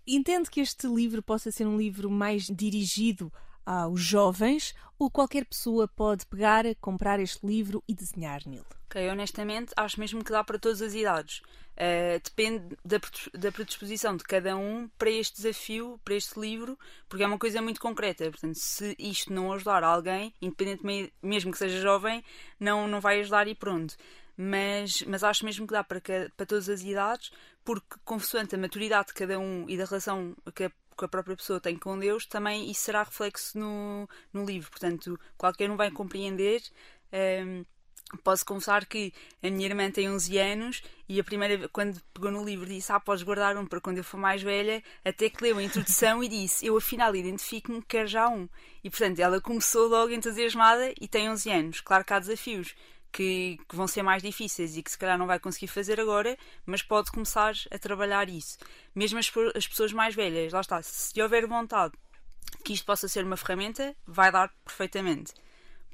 Entende 0.06 0.48
que 0.50 0.60
este 0.60 0.86
livro 0.86 1.22
possa 1.22 1.50
ser 1.50 1.66
um 1.66 1.76
livro 1.76 2.10
mais 2.10 2.44
dirigido 2.44 3.32
aos 3.64 4.00
jovens 4.00 4.72
ou 4.96 5.10
qualquer 5.10 5.44
pessoa 5.44 5.88
pode 5.88 6.24
pegar, 6.26 6.64
comprar 6.76 7.18
este 7.18 7.44
livro 7.44 7.82
e 7.88 7.94
desenhar 7.94 8.42
nele? 8.46 8.75
Ok, 8.86 9.08
honestamente, 9.10 9.72
acho 9.76 9.98
mesmo 9.98 10.22
que 10.24 10.30
dá 10.30 10.44
para 10.44 10.58
todas 10.58 10.80
as 10.80 10.94
idades. 10.94 11.42
Eh, 11.76 12.20
depende 12.24 12.76
da, 12.84 12.98
da 13.34 13.52
predisposição 13.52 14.16
de 14.16 14.22
cada 14.24 14.56
um 14.56 14.88
para 14.96 15.10
este 15.10 15.36
desafio, 15.36 16.00
para 16.04 16.14
este 16.14 16.38
livro, 16.38 16.78
porque 17.08 17.24
é 17.24 17.26
uma 17.26 17.38
coisa 17.38 17.60
muito 17.60 17.80
concreta. 17.80 18.30
Portanto, 18.30 18.54
se 18.58 18.94
isto 18.98 19.32
não 19.32 19.52
ajudar 19.52 19.82
alguém, 19.82 20.32
independentemente, 20.40 21.12
mesmo 21.22 21.50
que 21.52 21.58
seja 21.58 21.80
jovem, 21.80 22.24
não, 22.60 22.86
não 22.86 23.00
vai 23.00 23.20
ajudar 23.20 23.48
e 23.48 23.54
pronto. 23.54 23.96
Mas, 24.36 25.02
mas 25.02 25.24
acho 25.24 25.44
mesmo 25.44 25.66
que 25.66 25.72
dá 25.72 25.82
para, 25.82 26.00
para 26.36 26.46
todas 26.46 26.68
as 26.68 26.82
idades, 26.82 27.32
porque 27.64 27.96
consoante 28.04 28.54
a 28.54 28.58
maturidade 28.58 29.08
de 29.08 29.14
cada 29.14 29.38
um 29.38 29.68
e 29.68 29.76
da 29.76 29.84
relação 29.84 30.36
que 30.54 30.64
a, 30.64 30.70
que 30.70 31.04
a 31.04 31.08
própria 31.08 31.36
pessoa 31.36 31.60
tem 31.60 31.76
com 31.76 31.98
Deus, 31.98 32.24
também 32.26 32.70
isso 32.70 32.82
será 32.82 33.02
reflexo 33.02 33.58
no, 33.58 34.08
no 34.32 34.44
livro. 34.44 34.70
Portanto, 34.70 35.18
qualquer 35.36 35.70
um 35.70 35.76
vai 35.76 35.90
compreender. 35.90 36.62
ehm, 37.12 37.64
Posso 38.22 38.46
confessar 38.46 38.86
que 38.86 39.12
a 39.42 39.50
minha 39.50 39.66
irmã 39.66 39.90
tem 39.90 40.08
11 40.08 40.38
anos 40.38 40.82
e 41.08 41.18
a 41.18 41.24
primeira 41.24 41.68
quando 41.68 42.00
pegou 42.14 42.30
no 42.30 42.44
livro, 42.44 42.66
disse: 42.66 42.92
Ah, 42.92 43.00
podes 43.00 43.24
guardar 43.24 43.56
um 43.56 43.66
para 43.66 43.80
quando 43.80 43.98
eu 43.98 44.04
for 44.04 44.16
mais 44.16 44.42
velha. 44.42 44.82
Até 45.04 45.28
que 45.28 45.42
leu 45.42 45.58
a 45.58 45.62
introdução 45.62 46.22
e 46.22 46.28
disse: 46.28 46.64
Eu 46.64 46.76
afinal 46.76 47.16
identifico-me 47.16 47.80
que 47.80 47.88
quero 47.88 48.06
já 48.06 48.28
um. 48.28 48.48
E 48.84 48.90
portanto, 48.90 49.18
ela 49.18 49.40
começou 49.40 49.88
logo 49.88 50.12
entusiasmada 50.12 50.92
e 51.00 51.08
tem 51.08 51.28
11 51.28 51.50
anos. 51.50 51.80
Claro 51.80 52.04
que 52.04 52.12
há 52.12 52.20
desafios 52.20 52.76
que, 53.10 53.58
que 53.68 53.74
vão 53.74 53.88
ser 53.88 54.02
mais 54.02 54.22
difíceis 54.22 54.76
e 54.76 54.82
que 54.82 54.90
se 54.90 54.98
calhar 54.98 55.18
não 55.18 55.26
vai 55.26 55.40
conseguir 55.40 55.68
fazer 55.68 55.98
agora, 55.98 56.38
mas 56.64 56.82
pode 56.82 57.10
começar 57.10 57.54
a 57.70 57.78
trabalhar 57.78 58.28
isso. 58.28 58.56
Mesmo 58.94 59.18
as, 59.18 59.32
as 59.54 59.66
pessoas 59.66 59.92
mais 59.92 60.14
velhas, 60.14 60.52
lá 60.52 60.60
está, 60.60 60.80
se 60.82 61.20
houver 61.20 61.46
vontade 61.46 61.94
que 62.62 62.72
isto 62.72 62.84
possa 62.84 63.06
ser 63.08 63.24
uma 63.24 63.36
ferramenta, 63.36 63.94
vai 64.06 64.32
dar 64.32 64.52
perfeitamente. 64.64 65.32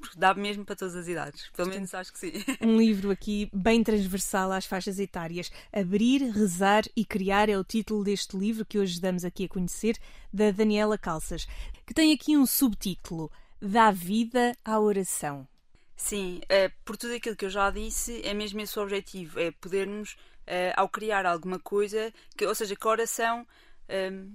Porque 0.03 0.19
dá 0.19 0.33
mesmo 0.33 0.65
para 0.65 0.75
todas 0.75 0.97
as 0.97 1.07
idades. 1.07 1.49
Pelo 1.55 1.69
menos 1.69 1.93
acho 1.93 2.11
que 2.11 2.19
sim. 2.19 2.33
Um 2.59 2.75
livro 2.75 3.09
aqui 3.09 3.49
bem 3.53 3.81
transversal 3.81 4.51
às 4.51 4.65
faixas 4.65 4.99
etárias. 4.99 5.49
Abrir, 5.71 6.29
rezar 6.29 6.83
e 6.93 7.05
criar 7.05 7.47
é 7.47 7.57
o 7.57 7.63
título 7.63 8.03
deste 8.03 8.35
livro 8.35 8.65
que 8.65 8.77
hoje 8.77 8.99
damos 8.99 9.23
aqui 9.23 9.45
a 9.45 9.47
conhecer, 9.47 9.97
da 10.31 10.51
Daniela 10.51 10.97
Calças, 10.97 11.47
que 11.87 11.93
tem 11.93 12.11
aqui 12.11 12.35
um 12.35 12.45
subtítulo: 12.45 13.31
Dá 13.61 13.91
vida 13.91 14.51
à 14.65 14.77
oração. 14.77 15.47
Sim, 15.95 16.41
eh, 16.49 16.69
por 16.83 16.97
tudo 16.97 17.13
aquilo 17.13 17.37
que 17.37 17.45
eu 17.45 17.49
já 17.49 17.71
disse, 17.71 18.21
é 18.25 18.33
mesmo 18.33 18.59
esse 18.59 18.77
o 18.77 18.83
objetivo, 18.83 19.39
é 19.39 19.51
podermos, 19.51 20.17
eh, 20.45 20.73
ao 20.75 20.89
criar 20.89 21.25
alguma 21.25 21.59
coisa, 21.59 22.13
que, 22.35 22.45
ou 22.45 22.53
seja, 22.53 22.75
que 22.75 22.85
a 22.85 22.91
oração 22.91 23.47
ehm, 23.87 24.33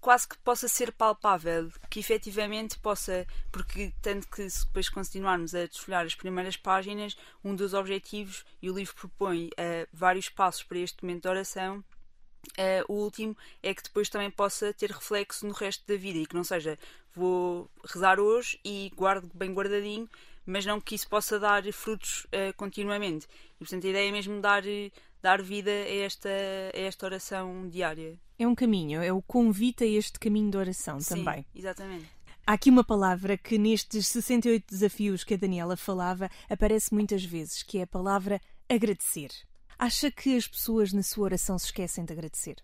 quase 0.00 0.26
que 0.26 0.38
possa 0.38 0.66
ser 0.66 0.92
palpável, 0.92 1.70
que 1.90 2.00
efetivamente 2.00 2.78
possa, 2.78 3.26
porque 3.52 3.92
tanto 4.00 4.28
que 4.28 4.48
se 4.48 4.64
depois 4.66 4.88
continuarmos 4.88 5.54
a 5.54 5.66
desfolhar 5.66 6.06
as 6.06 6.14
primeiras 6.14 6.56
páginas, 6.56 7.16
um 7.44 7.54
dos 7.54 7.74
objetivos, 7.74 8.44
e 8.62 8.70
o 8.70 8.74
livro 8.74 8.94
propõe 8.94 9.50
eh, 9.56 9.86
vários 9.92 10.28
passos 10.28 10.62
para 10.62 10.78
este 10.78 11.02
momento 11.04 11.22
de 11.22 11.28
oração, 11.28 11.84
eh, 12.56 12.82
o 12.88 12.94
último 12.94 13.36
é 13.62 13.74
que 13.74 13.82
depois 13.82 14.08
também 14.08 14.30
possa 14.30 14.72
ter 14.72 14.90
reflexo 14.90 15.46
no 15.46 15.52
resto 15.52 15.86
da 15.86 15.96
vida 15.96 16.18
e 16.18 16.26
que 16.26 16.34
não 16.34 16.44
seja 16.44 16.78
vou 17.14 17.70
rezar 17.84 18.20
hoje 18.20 18.58
e 18.64 18.90
guardo 18.96 19.30
bem 19.34 19.52
guardadinho, 19.52 20.08
mas 20.46 20.64
não 20.64 20.80
que 20.80 20.94
isso 20.94 21.08
possa 21.08 21.38
dar 21.38 21.62
frutos 21.72 22.26
eh, 22.32 22.52
continuamente. 22.52 23.26
E 23.56 23.58
portanto 23.58 23.86
a 23.86 23.90
ideia 23.90 24.08
é 24.08 24.12
mesmo 24.12 24.40
dar, 24.40 24.62
dar 25.20 25.42
vida 25.42 25.70
a 25.70 25.94
esta, 26.04 26.28
a 26.28 26.78
esta 26.78 27.06
oração 27.06 27.68
diária. 27.68 28.18
É 28.40 28.46
um 28.46 28.54
caminho, 28.54 29.02
é 29.02 29.12
o 29.12 29.20
convite 29.20 29.84
a 29.84 29.86
este 29.86 30.18
caminho 30.18 30.50
de 30.50 30.56
oração 30.56 30.98
também. 30.98 31.42
Sim, 31.42 31.58
exatamente. 31.58 32.10
Há 32.46 32.54
aqui 32.54 32.70
uma 32.70 32.82
palavra 32.82 33.36
que 33.36 33.58
nestes 33.58 34.06
68 34.06 34.64
desafios 34.66 35.22
que 35.22 35.34
a 35.34 35.36
Daniela 35.36 35.76
falava 35.76 36.30
aparece 36.48 36.94
muitas 36.94 37.22
vezes, 37.22 37.62
que 37.62 37.76
é 37.76 37.82
a 37.82 37.86
palavra 37.86 38.40
agradecer. 38.66 39.28
Acha 39.78 40.10
que 40.10 40.34
as 40.38 40.48
pessoas 40.48 40.90
na 40.90 41.02
sua 41.02 41.24
oração 41.24 41.58
se 41.58 41.66
esquecem 41.66 42.02
de 42.02 42.14
agradecer? 42.14 42.56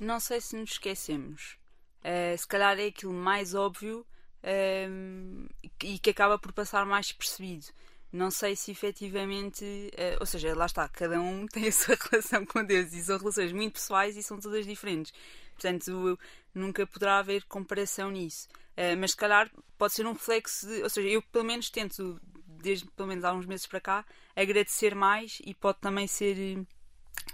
Não 0.00 0.18
sei 0.18 0.40
se 0.40 0.56
nos 0.56 0.72
esquecemos. 0.72 1.56
Eh, 2.02 2.36
se 2.36 2.48
calhar 2.48 2.76
é 2.80 2.86
aquilo 2.86 3.12
mais 3.12 3.54
óbvio 3.54 4.04
ehm, 4.42 5.46
e 5.84 6.00
que 6.00 6.10
acaba 6.10 6.36
por 6.36 6.52
passar 6.52 6.84
mais 6.84 7.12
percebido. 7.12 7.66
Não 8.12 8.30
sei 8.30 8.54
se 8.56 8.70
efetivamente. 8.70 9.64
eh, 9.96 10.16
ou 10.20 10.26
seja, 10.26 10.54
lá 10.54 10.66
está, 10.66 10.88
cada 10.88 11.20
um 11.20 11.46
tem 11.48 11.68
a 11.68 11.72
sua 11.72 11.96
relação 12.10 12.44
com 12.46 12.64
Deus 12.64 12.92
e 12.92 13.02
são 13.02 13.18
relações 13.18 13.52
muito 13.52 13.74
pessoais 13.74 14.16
e 14.16 14.22
são 14.22 14.38
todas 14.38 14.66
diferentes. 14.66 15.12
Portanto, 15.54 16.18
nunca 16.54 16.86
poderá 16.86 17.18
haver 17.18 17.44
comparação 17.44 18.10
nisso. 18.10 18.48
Eh, 18.76 18.96
mas 18.96 19.12
se 19.12 19.16
calhar 19.16 19.50
pode 19.78 19.94
ser 19.94 20.06
um 20.06 20.12
reflexo 20.12 20.66
de. 20.66 20.82
Ou 20.82 20.90
seja, 20.90 21.08
eu 21.08 21.22
pelo 21.22 21.44
menos 21.44 21.70
tento, 21.70 22.20
desde 22.46 22.86
pelo 22.92 23.08
menos 23.08 23.24
há 23.24 23.32
uns 23.32 23.46
meses 23.46 23.66
para 23.66 23.80
cá, 23.80 24.04
agradecer 24.36 24.94
mais 24.94 25.38
e 25.44 25.54
pode 25.54 25.78
também 25.80 26.06
ser. 26.06 26.36
eh, 26.38 26.64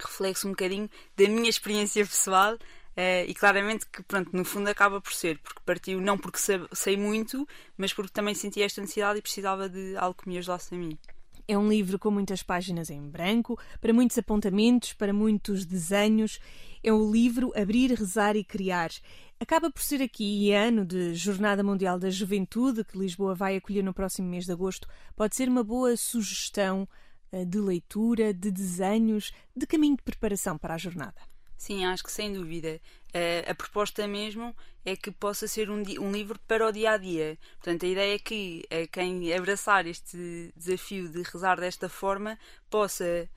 reflexo 0.00 0.46
um 0.46 0.50
bocadinho 0.50 0.88
da 1.16 1.28
minha 1.28 1.48
experiência 1.50 2.04
pessoal 2.06 2.56
eh, 3.00 3.24
e 3.28 3.32
claramente 3.32 3.86
que 3.86 4.02
pronto 4.02 4.36
no 4.36 4.44
fundo 4.44 4.68
acaba 4.68 5.00
por 5.00 5.12
ser 5.12 5.38
porque 5.38 5.60
partiu 5.64 6.00
não 6.00 6.18
porque 6.18 6.40
sei, 6.72 6.96
muito 6.96 7.46
mas 7.76 7.92
porque 7.92 8.10
também 8.12 8.34
senti 8.34 8.60
esta 8.60 8.80
necessidade 8.80 9.20
e 9.20 9.22
precisava 9.22 9.68
de 9.68 9.96
algo 9.96 10.20
que 10.20 10.28
me 10.28 10.36
ajudasse 10.36 10.74
a 10.74 10.78
mim 10.78 10.98
É 11.46 11.56
um 11.56 11.68
livro 11.68 11.96
com 11.96 12.10
muitas 12.10 12.42
páginas 12.42 12.90
em 12.90 13.00
branco, 13.08 13.56
para 13.80 13.92
muitos 13.92 14.18
apontamentos, 14.18 14.94
para 14.94 15.12
muitos 15.12 15.64
desenhos. 15.64 16.40
É 16.82 16.92
o 16.92 17.08
livro 17.10 17.52
Abrir, 17.54 17.92
Rezar 17.92 18.34
e 18.34 18.42
Criar. 18.42 18.90
Acaba 19.38 19.70
por 19.70 19.80
ser 19.80 20.02
aqui, 20.02 20.52
ano 20.52 20.84
de 20.84 21.14
Jornada 21.14 21.62
Mundial 21.62 22.00
da 22.00 22.10
Juventude, 22.10 22.84
que 22.84 22.98
Lisboa 22.98 23.32
vai 23.32 23.56
acolher 23.56 23.84
no 23.84 23.94
próximo 23.94 24.28
mês 24.28 24.44
de 24.44 24.52
agosto, 24.52 24.88
pode 25.14 25.36
ser 25.36 25.48
uma 25.48 25.62
boa 25.62 25.96
sugestão 25.96 26.88
eh, 27.30 27.44
de 27.44 27.60
leitura, 27.60 28.34
de 28.34 28.50
desenhos, 28.50 29.32
de 29.56 29.68
caminho 29.68 29.96
de 29.96 30.02
preparação 30.02 30.58
para 30.58 30.74
a 30.74 30.78
jornada. 30.78 31.37
Sim, 31.58 31.84
acho 31.84 32.04
que 32.04 32.12
sem 32.12 32.32
dúvida. 32.32 32.80
Eh, 33.12 33.44
a 33.48 33.54
proposta 33.54 34.06
mesmo 34.06 34.54
é 34.84 34.94
que 34.96 35.10
possa 35.10 35.48
ser 35.48 35.68
um, 35.70 35.82
um 36.00 36.12
livro 36.12 36.38
para 36.46 36.66
o 36.68 36.72
dia 36.72 36.92
a 36.92 36.96
dia. 36.96 37.36
Portanto, 37.56 37.84
a 37.84 37.88
ideia 37.88 38.14
é 38.14 38.18
que 38.18 38.64
eh, 38.70 38.86
quem 38.86 39.32
abraçar 39.34 39.84
este 39.86 40.52
desafio 40.56 41.08
de 41.08 41.22
rezar 41.22 41.58
desta 41.58 41.88
forma 41.88 42.38
possa 42.70 43.28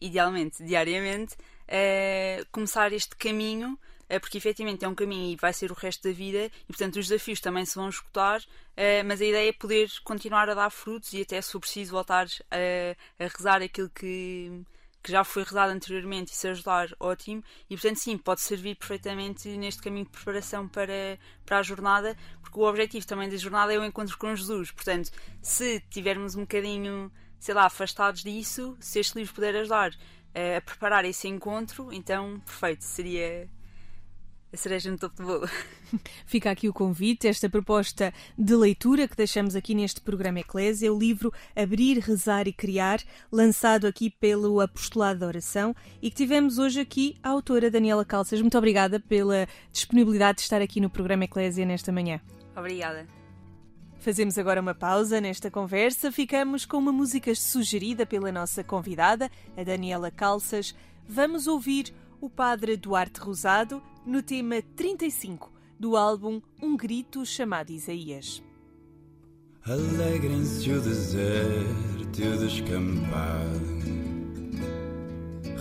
idealmente 0.00 0.62
diariamente, 0.62 1.34
eh, 1.66 2.44
começar 2.52 2.92
este 2.92 3.16
caminho, 3.16 3.78
porque 4.20 4.36
efetivamente 4.36 4.84
é 4.84 4.88
um 4.88 4.94
caminho 4.94 5.32
e 5.32 5.36
vai 5.36 5.54
ser 5.54 5.70
o 5.72 5.74
resto 5.74 6.06
da 6.06 6.12
vida, 6.14 6.44
e 6.44 6.66
portanto 6.66 6.96
os 6.98 7.08
desafios 7.08 7.40
também 7.40 7.64
se 7.64 7.76
vão 7.76 7.88
escutar, 7.88 8.42
mas 9.06 9.22
a 9.22 9.24
ideia 9.24 9.48
é 9.48 9.52
poder 9.54 9.88
continuar 10.04 10.50
a 10.50 10.54
dar 10.54 10.68
frutos 10.68 11.14
e 11.14 11.22
até 11.22 11.40
se 11.40 11.50
for 11.52 11.60
preciso 11.60 11.92
voltar 11.92 12.26
a 12.50 13.26
rezar 13.26 13.62
aquilo 13.62 13.88
que, 13.88 14.62
que 15.02 15.10
já 15.10 15.24
foi 15.24 15.42
rezado 15.42 15.72
anteriormente 15.72 16.32
e 16.32 16.34
se 16.36 16.46
ajudar, 16.48 16.88
ótimo. 17.00 17.42
E 17.68 17.74
portanto, 17.76 17.96
sim, 17.96 18.16
pode 18.16 18.40
servir 18.40 18.76
perfeitamente 18.76 19.48
neste 19.56 19.82
caminho 19.82 20.04
de 20.04 20.12
preparação 20.12 20.68
para, 20.68 21.18
para 21.44 21.58
a 21.58 21.62
jornada, 21.62 22.16
porque 22.40 22.58
o 22.58 22.62
objetivo 22.62 23.06
também 23.06 23.28
da 23.28 23.36
jornada 23.36 23.74
é 23.74 23.78
o 23.78 23.84
encontro 23.84 24.16
com 24.16 24.34
Jesus. 24.34 24.70
Portanto, 24.70 25.10
se 25.40 25.80
tivermos 25.90 26.36
um 26.36 26.42
bocadinho, 26.42 27.10
sei 27.40 27.54
lá, 27.54 27.64
afastados 27.66 28.22
disso, 28.22 28.76
se 28.78 29.00
este 29.00 29.18
livro 29.18 29.34
puder 29.34 29.56
ajudar 29.56 29.92
eh, 30.34 30.56
a 30.56 30.60
preparar 30.60 31.04
esse 31.04 31.26
encontro, 31.26 31.92
então 31.92 32.40
perfeito, 32.46 32.84
seria 32.84 33.48
a 34.52 34.56
cereja 34.56 34.90
no 34.90 34.98
topo 34.98 35.16
do 35.16 35.26
bolo. 35.26 35.48
Fica 36.26 36.50
aqui 36.50 36.68
o 36.68 36.72
convite, 36.72 37.26
esta 37.26 37.48
proposta 37.48 38.12
de 38.36 38.54
leitura 38.54 39.08
que 39.08 39.16
deixamos 39.16 39.56
aqui 39.56 39.74
neste 39.74 40.00
programa 40.00 40.40
Eclésia, 40.40 40.92
o 40.92 40.98
livro 40.98 41.32
Abrir, 41.56 41.98
Rezar 41.98 42.46
e 42.46 42.52
Criar, 42.52 43.00
lançado 43.30 43.86
aqui 43.86 44.10
pelo 44.10 44.60
Apostolado 44.60 45.20
da 45.20 45.26
Oração 45.26 45.74
e 46.02 46.10
que 46.10 46.16
tivemos 46.16 46.58
hoje 46.58 46.80
aqui 46.80 47.16
a 47.22 47.30
autora 47.30 47.70
Daniela 47.70 48.04
Calças. 48.04 48.40
Muito 48.40 48.58
obrigada 48.58 49.00
pela 49.00 49.46
disponibilidade 49.72 50.38
de 50.38 50.42
estar 50.42 50.60
aqui 50.60 50.80
no 50.80 50.90
programa 50.90 51.24
Eclésia 51.24 51.64
nesta 51.64 51.90
manhã. 51.90 52.20
Obrigada. 52.54 53.06
Fazemos 54.00 54.36
agora 54.36 54.60
uma 54.60 54.74
pausa 54.74 55.20
nesta 55.20 55.50
conversa. 55.50 56.10
Ficamos 56.10 56.66
com 56.66 56.76
uma 56.76 56.92
música 56.92 57.34
sugerida 57.34 58.04
pela 58.04 58.32
nossa 58.32 58.62
convidada, 58.64 59.30
a 59.56 59.62
Daniela 59.62 60.10
Calças. 60.10 60.74
Vamos 61.08 61.46
ouvir 61.46 61.94
o 62.20 62.28
Padre 62.28 62.76
Duarte 62.76 63.20
Rosado 63.20 63.82
no 64.04 64.22
tema 64.22 64.62
35 64.76 65.50
do 65.78 65.96
álbum 65.96 66.40
Um 66.60 66.76
Grito 66.76 67.24
chamado 67.24 67.70
Isaías. 67.70 68.42
Alegrem-se 69.64 70.72
o 70.72 70.80
deserto 70.80 72.18
e 72.18 72.26
o 72.26 72.38
descampado, 72.38 73.82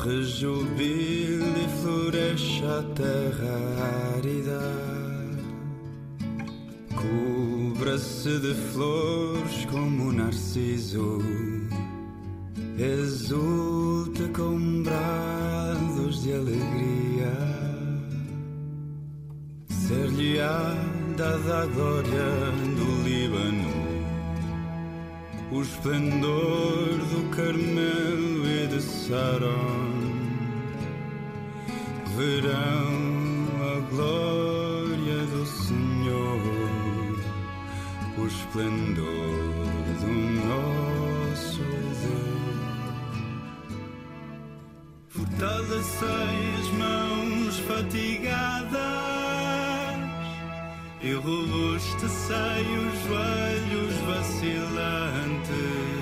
rejubile 0.03 1.65
e 1.65 1.81
floresça 1.81 2.79
a 2.79 2.83
terra 2.95 4.15
árida. 4.15 4.59
Cubra-se 6.95 8.39
de 8.39 8.53
flores 8.73 9.65
como 9.65 10.09
o 10.09 10.11
narciso, 10.11 11.19
exulta 12.77 14.27
com 14.29 14.81
brados 14.81 16.23
de 16.23 16.33
alegria. 16.33 17.00
Ser-lhe-á 19.91 20.73
dada 21.17 21.63
a 21.63 21.65
glória 21.65 22.29
do 22.77 23.03
Líbano, 23.03 23.73
o 25.51 25.61
esplendor 25.61 26.97
do 27.11 27.29
Carmelo 27.35 28.47
e 28.47 28.67
de 28.67 28.81
Saron. 28.81 29.91
Verão 32.15 32.93
a 33.59 33.79
glória 33.93 35.25
do 35.33 35.45
Senhor, 35.45 36.39
o 38.17 38.25
esplendor 38.27 39.03
do 39.99 40.11
nosso 40.47 41.63
Deus. 41.99 42.61
Fortalecei 45.09 46.55
as 46.61 46.67
mãos 46.79 47.59
fatigadas 47.67 49.50
e 51.03 51.13
robustecei 51.13 52.65
os 52.77 52.99
joelhos 53.07 53.95
vacilantes. 54.05 56.00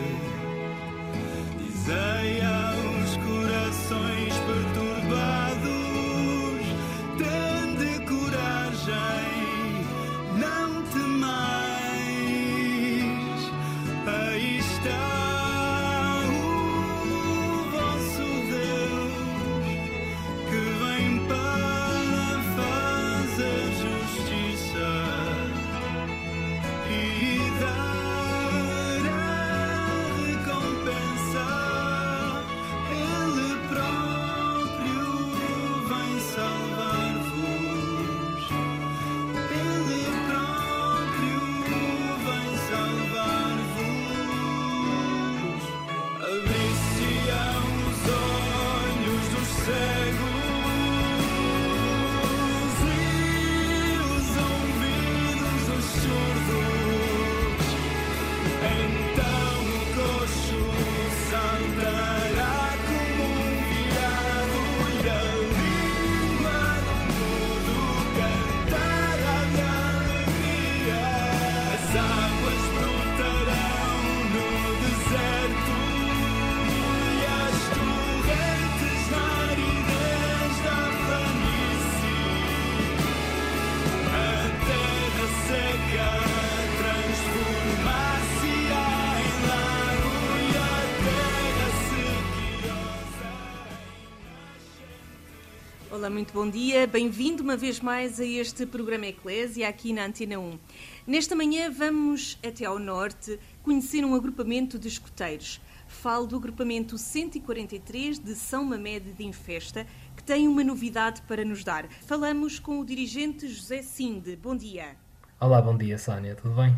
Olá, 96.09 96.15
muito 96.15 96.33
bom 96.33 96.49
dia. 96.49 96.87
Bem-vindo 96.87 97.43
uma 97.43 97.55
vez 97.55 97.79
mais 97.79 98.19
a 98.19 98.25
este 98.25 98.65
programa 98.65 99.05
Eclésia 99.05 99.69
aqui 99.69 99.93
na 99.93 100.07
Antena 100.07 100.39
1. 100.39 100.57
Nesta 101.05 101.35
manhã 101.35 101.69
vamos 101.69 102.35
até 102.43 102.65
ao 102.65 102.79
norte 102.79 103.39
conhecer 103.61 104.03
um 104.03 104.15
agrupamento 104.15 104.79
de 104.79 104.87
escuteiros. 104.87 105.61
Falo 105.87 106.25
do 106.25 106.35
agrupamento 106.35 106.97
143 106.97 108.17
de 108.17 108.33
São 108.33 108.63
Mamede 108.63 109.13
de 109.13 109.23
Infesta, 109.23 109.85
que 110.17 110.23
tem 110.23 110.47
uma 110.47 110.63
novidade 110.63 111.21
para 111.27 111.45
nos 111.45 111.63
dar. 111.63 111.87
Falamos 112.07 112.57
com 112.57 112.79
o 112.79 112.85
dirigente 112.85 113.47
José 113.47 113.83
Sinde. 113.83 114.35
Bom 114.35 114.55
dia. 114.55 114.97
Olá, 115.39 115.61
bom 115.61 115.77
dia, 115.77 115.99
Sónia, 115.99 116.33
tudo 116.33 116.55
bem? 116.55 116.75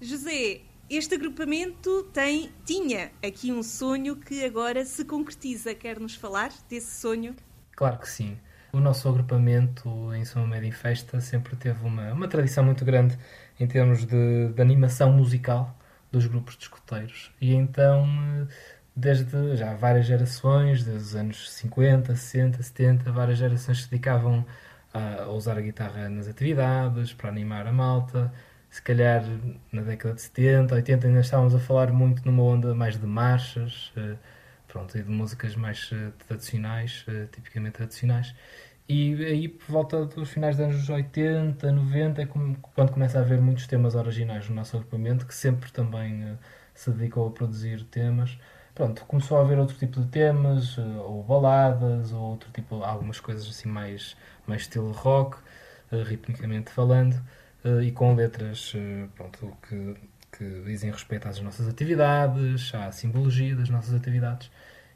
José, 0.00 0.60
este 0.88 1.16
agrupamento 1.16 2.04
tem, 2.12 2.52
tinha 2.64 3.10
aqui 3.26 3.50
um 3.50 3.64
sonho 3.64 4.14
que 4.14 4.44
agora 4.44 4.84
se 4.84 5.04
concretiza. 5.04 5.74
Quer 5.74 5.98
nos 5.98 6.14
falar 6.14 6.52
desse 6.68 7.00
sonho? 7.00 7.34
Claro 7.74 7.98
que 7.98 8.08
sim. 8.08 8.38
O 8.72 8.80
nosso 8.80 9.08
agrupamento 9.08 10.12
em 10.14 10.24
São 10.24 10.46
Médio 10.46 10.68
e 10.68 10.72
Festa 10.72 11.20
sempre 11.20 11.56
teve 11.56 11.84
uma, 11.86 12.12
uma 12.12 12.28
tradição 12.28 12.62
muito 12.64 12.84
grande 12.84 13.18
em 13.58 13.66
termos 13.66 14.04
de, 14.04 14.48
de 14.52 14.60
animação 14.60 15.12
musical 15.12 15.74
dos 16.12 16.26
grupos 16.26 16.56
de 16.56 16.64
escuteiros. 16.64 17.32
E 17.40 17.54
então, 17.54 18.06
desde 18.94 19.56
já 19.56 19.74
várias 19.74 20.06
gerações, 20.06 20.84
desde 20.84 21.02
os 21.02 21.16
anos 21.16 21.50
50, 21.52 22.14
60, 22.14 22.62
70, 22.62 23.12
várias 23.12 23.38
gerações 23.38 23.82
se 23.84 23.90
dedicavam 23.90 24.44
a, 24.92 25.22
a 25.22 25.28
usar 25.30 25.56
a 25.58 25.60
guitarra 25.60 26.08
nas 26.08 26.28
atividades, 26.28 27.12
para 27.14 27.28
animar 27.30 27.66
a 27.66 27.72
malta. 27.72 28.32
Se 28.70 28.82
calhar 28.82 29.22
na 29.72 29.82
década 29.82 30.14
de 30.14 30.22
70, 30.22 30.74
80 30.74 31.06
ainda 31.06 31.20
estávamos 31.20 31.54
a 31.54 31.58
falar 31.58 31.90
muito 31.92 32.24
numa 32.26 32.42
onda 32.42 32.74
mais 32.74 32.98
de 32.98 33.06
marchas, 33.06 33.92
eh, 33.96 34.16
pronto, 34.68 34.96
e 34.98 35.02
de 35.02 35.10
músicas 35.10 35.56
mais 35.56 35.90
eh, 35.92 36.12
tradicionais, 36.26 37.04
eh, 37.08 37.26
tipicamente 37.32 37.74
tradicionais. 37.74 38.34
E 38.88 39.14
aí, 39.24 39.48
por 39.48 39.70
volta 39.70 40.06
dos 40.06 40.30
finais 40.30 40.56
dos 40.56 40.64
anos 40.66 40.88
80, 40.88 41.70
90, 41.72 42.22
é 42.22 42.26
quando 42.26 42.92
começa 42.92 43.18
a 43.18 43.22
haver 43.22 43.40
muitos 43.40 43.66
temas 43.66 43.94
originais 43.94 44.48
no 44.48 44.54
nosso 44.54 44.76
agrupamento, 44.76 45.26
que 45.26 45.34
sempre 45.34 45.70
também 45.72 46.22
eh, 46.22 46.36
se 46.74 46.90
dedicou 46.90 47.26
a 47.28 47.30
produzir 47.30 47.84
temas. 47.84 48.38
pronto, 48.74 49.04
começou 49.06 49.38
a 49.38 49.40
haver 49.42 49.58
outro 49.58 49.76
tipo 49.76 50.00
de 50.00 50.06
temas, 50.08 50.78
ou 50.78 51.22
baladas, 51.24 52.12
ou 52.12 52.20
outro 52.22 52.50
tipo, 52.52 52.82
algumas 52.84 53.18
coisas 53.20 53.48
assim 53.48 53.68
mais, 53.68 54.16
mais 54.46 54.62
estilo 54.62 54.92
rock, 54.92 55.36
eh, 55.90 56.02
ritmicamente 56.02 56.70
falando, 56.70 57.14
eh, 57.64 57.82
e 57.84 57.92
com 57.92 58.14
letras 58.14 58.72
eh, 58.76 59.08
pronto, 59.14 59.56
que, 59.68 59.96
que 60.38 60.62
dizem 60.64 60.90
respeito 60.90 61.28
às 61.28 61.40
nossas 61.40 61.68
atividades, 61.68 62.72
à 62.72 62.92
simbologia 62.92 63.56
das 63.56 63.68
nossas 63.68 63.92
atividades. 63.92 64.50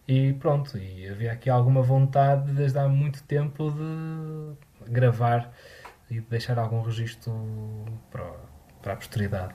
E 0.07 0.33
pronto, 0.35 0.79
e 0.79 1.09
havia 1.09 1.33
aqui 1.33 1.51
alguma 1.51 1.83
vontade 1.83 2.53
desde 2.53 2.79
há 2.79 2.89
muito 2.89 3.23
tempo 3.25 3.71
de 3.71 4.91
gravar 4.91 5.53
e 6.09 6.15
de 6.15 6.21
deixar 6.23 6.59
algum 6.59 6.81
registro 6.81 7.33
para, 8.11 8.33
para 8.81 8.93
a 8.93 8.97
posteridade. 8.97 9.55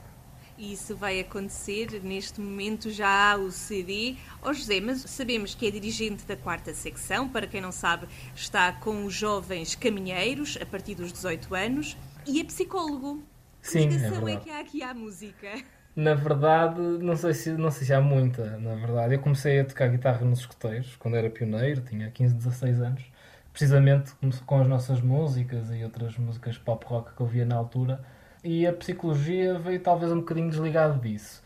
E 0.57 0.73
isso 0.73 0.95
vai 0.95 1.19
acontecer. 1.19 2.01
Neste 2.03 2.41
momento 2.41 2.89
já 2.89 3.31
há 3.31 3.37
o 3.37 3.51
CD. 3.51 4.15
Ó 4.41 4.51
José, 4.51 4.81
mas 4.81 5.01
sabemos 5.01 5.53
que 5.53 5.67
é 5.67 5.71
dirigente 5.71 6.25
da 6.25 6.35
quarta 6.35 6.73
secção. 6.73 7.29
Para 7.29 7.45
quem 7.45 7.61
não 7.61 7.71
sabe, 7.71 8.07
está 8.35 8.71
com 8.71 9.05
os 9.05 9.13
jovens 9.13 9.75
caminheiros 9.75 10.57
a 10.59 10.65
partir 10.65 10.95
dos 10.95 11.13
18 11.13 11.53
anos. 11.53 11.97
E 12.25 12.41
é 12.41 12.43
psicólogo. 12.43 13.23
Que 13.61 13.69
Sim, 13.69 13.79
é 13.79 13.81
ligação 13.85 14.17
é, 14.17 14.25
verdade. 14.25 14.39
que 14.45 14.49
há 14.49 14.59
aqui 14.59 14.81
à 14.81 14.93
música? 14.93 15.63
Na 15.97 16.13
verdade, 16.13 16.79
não 16.79 17.15
sei, 17.15 17.33
se, 17.33 17.51
não 17.53 17.71
sei 17.71 17.87
se 17.87 17.91
há 17.91 17.99
muita, 17.99 18.55
na 18.59 18.75
verdade. 18.75 19.15
Eu 19.15 19.19
comecei 19.19 19.59
a 19.59 19.65
tocar 19.65 19.89
guitarra 19.89 20.23
nos 20.23 20.41
escoteiros, 20.41 20.95
quando 20.97 21.17
era 21.17 21.27
pioneiro, 21.27 21.81
tinha 21.81 22.11
15, 22.11 22.35
16 22.35 22.81
anos. 22.81 23.03
Precisamente 23.51 24.11
com 24.45 24.61
as 24.61 24.67
nossas 24.67 25.01
músicas 25.01 25.71
e 25.71 25.83
outras 25.83 26.15
músicas 26.19 26.55
pop 26.55 26.85
rock 26.85 27.15
que 27.15 27.21
eu 27.21 27.25
via 27.25 27.45
na 27.45 27.55
altura. 27.55 27.99
E 28.43 28.67
a 28.67 28.73
psicologia 28.73 29.57
veio 29.57 29.79
talvez 29.79 30.11
um 30.11 30.19
bocadinho 30.19 30.51
desligado 30.51 30.99
disso. 30.99 31.41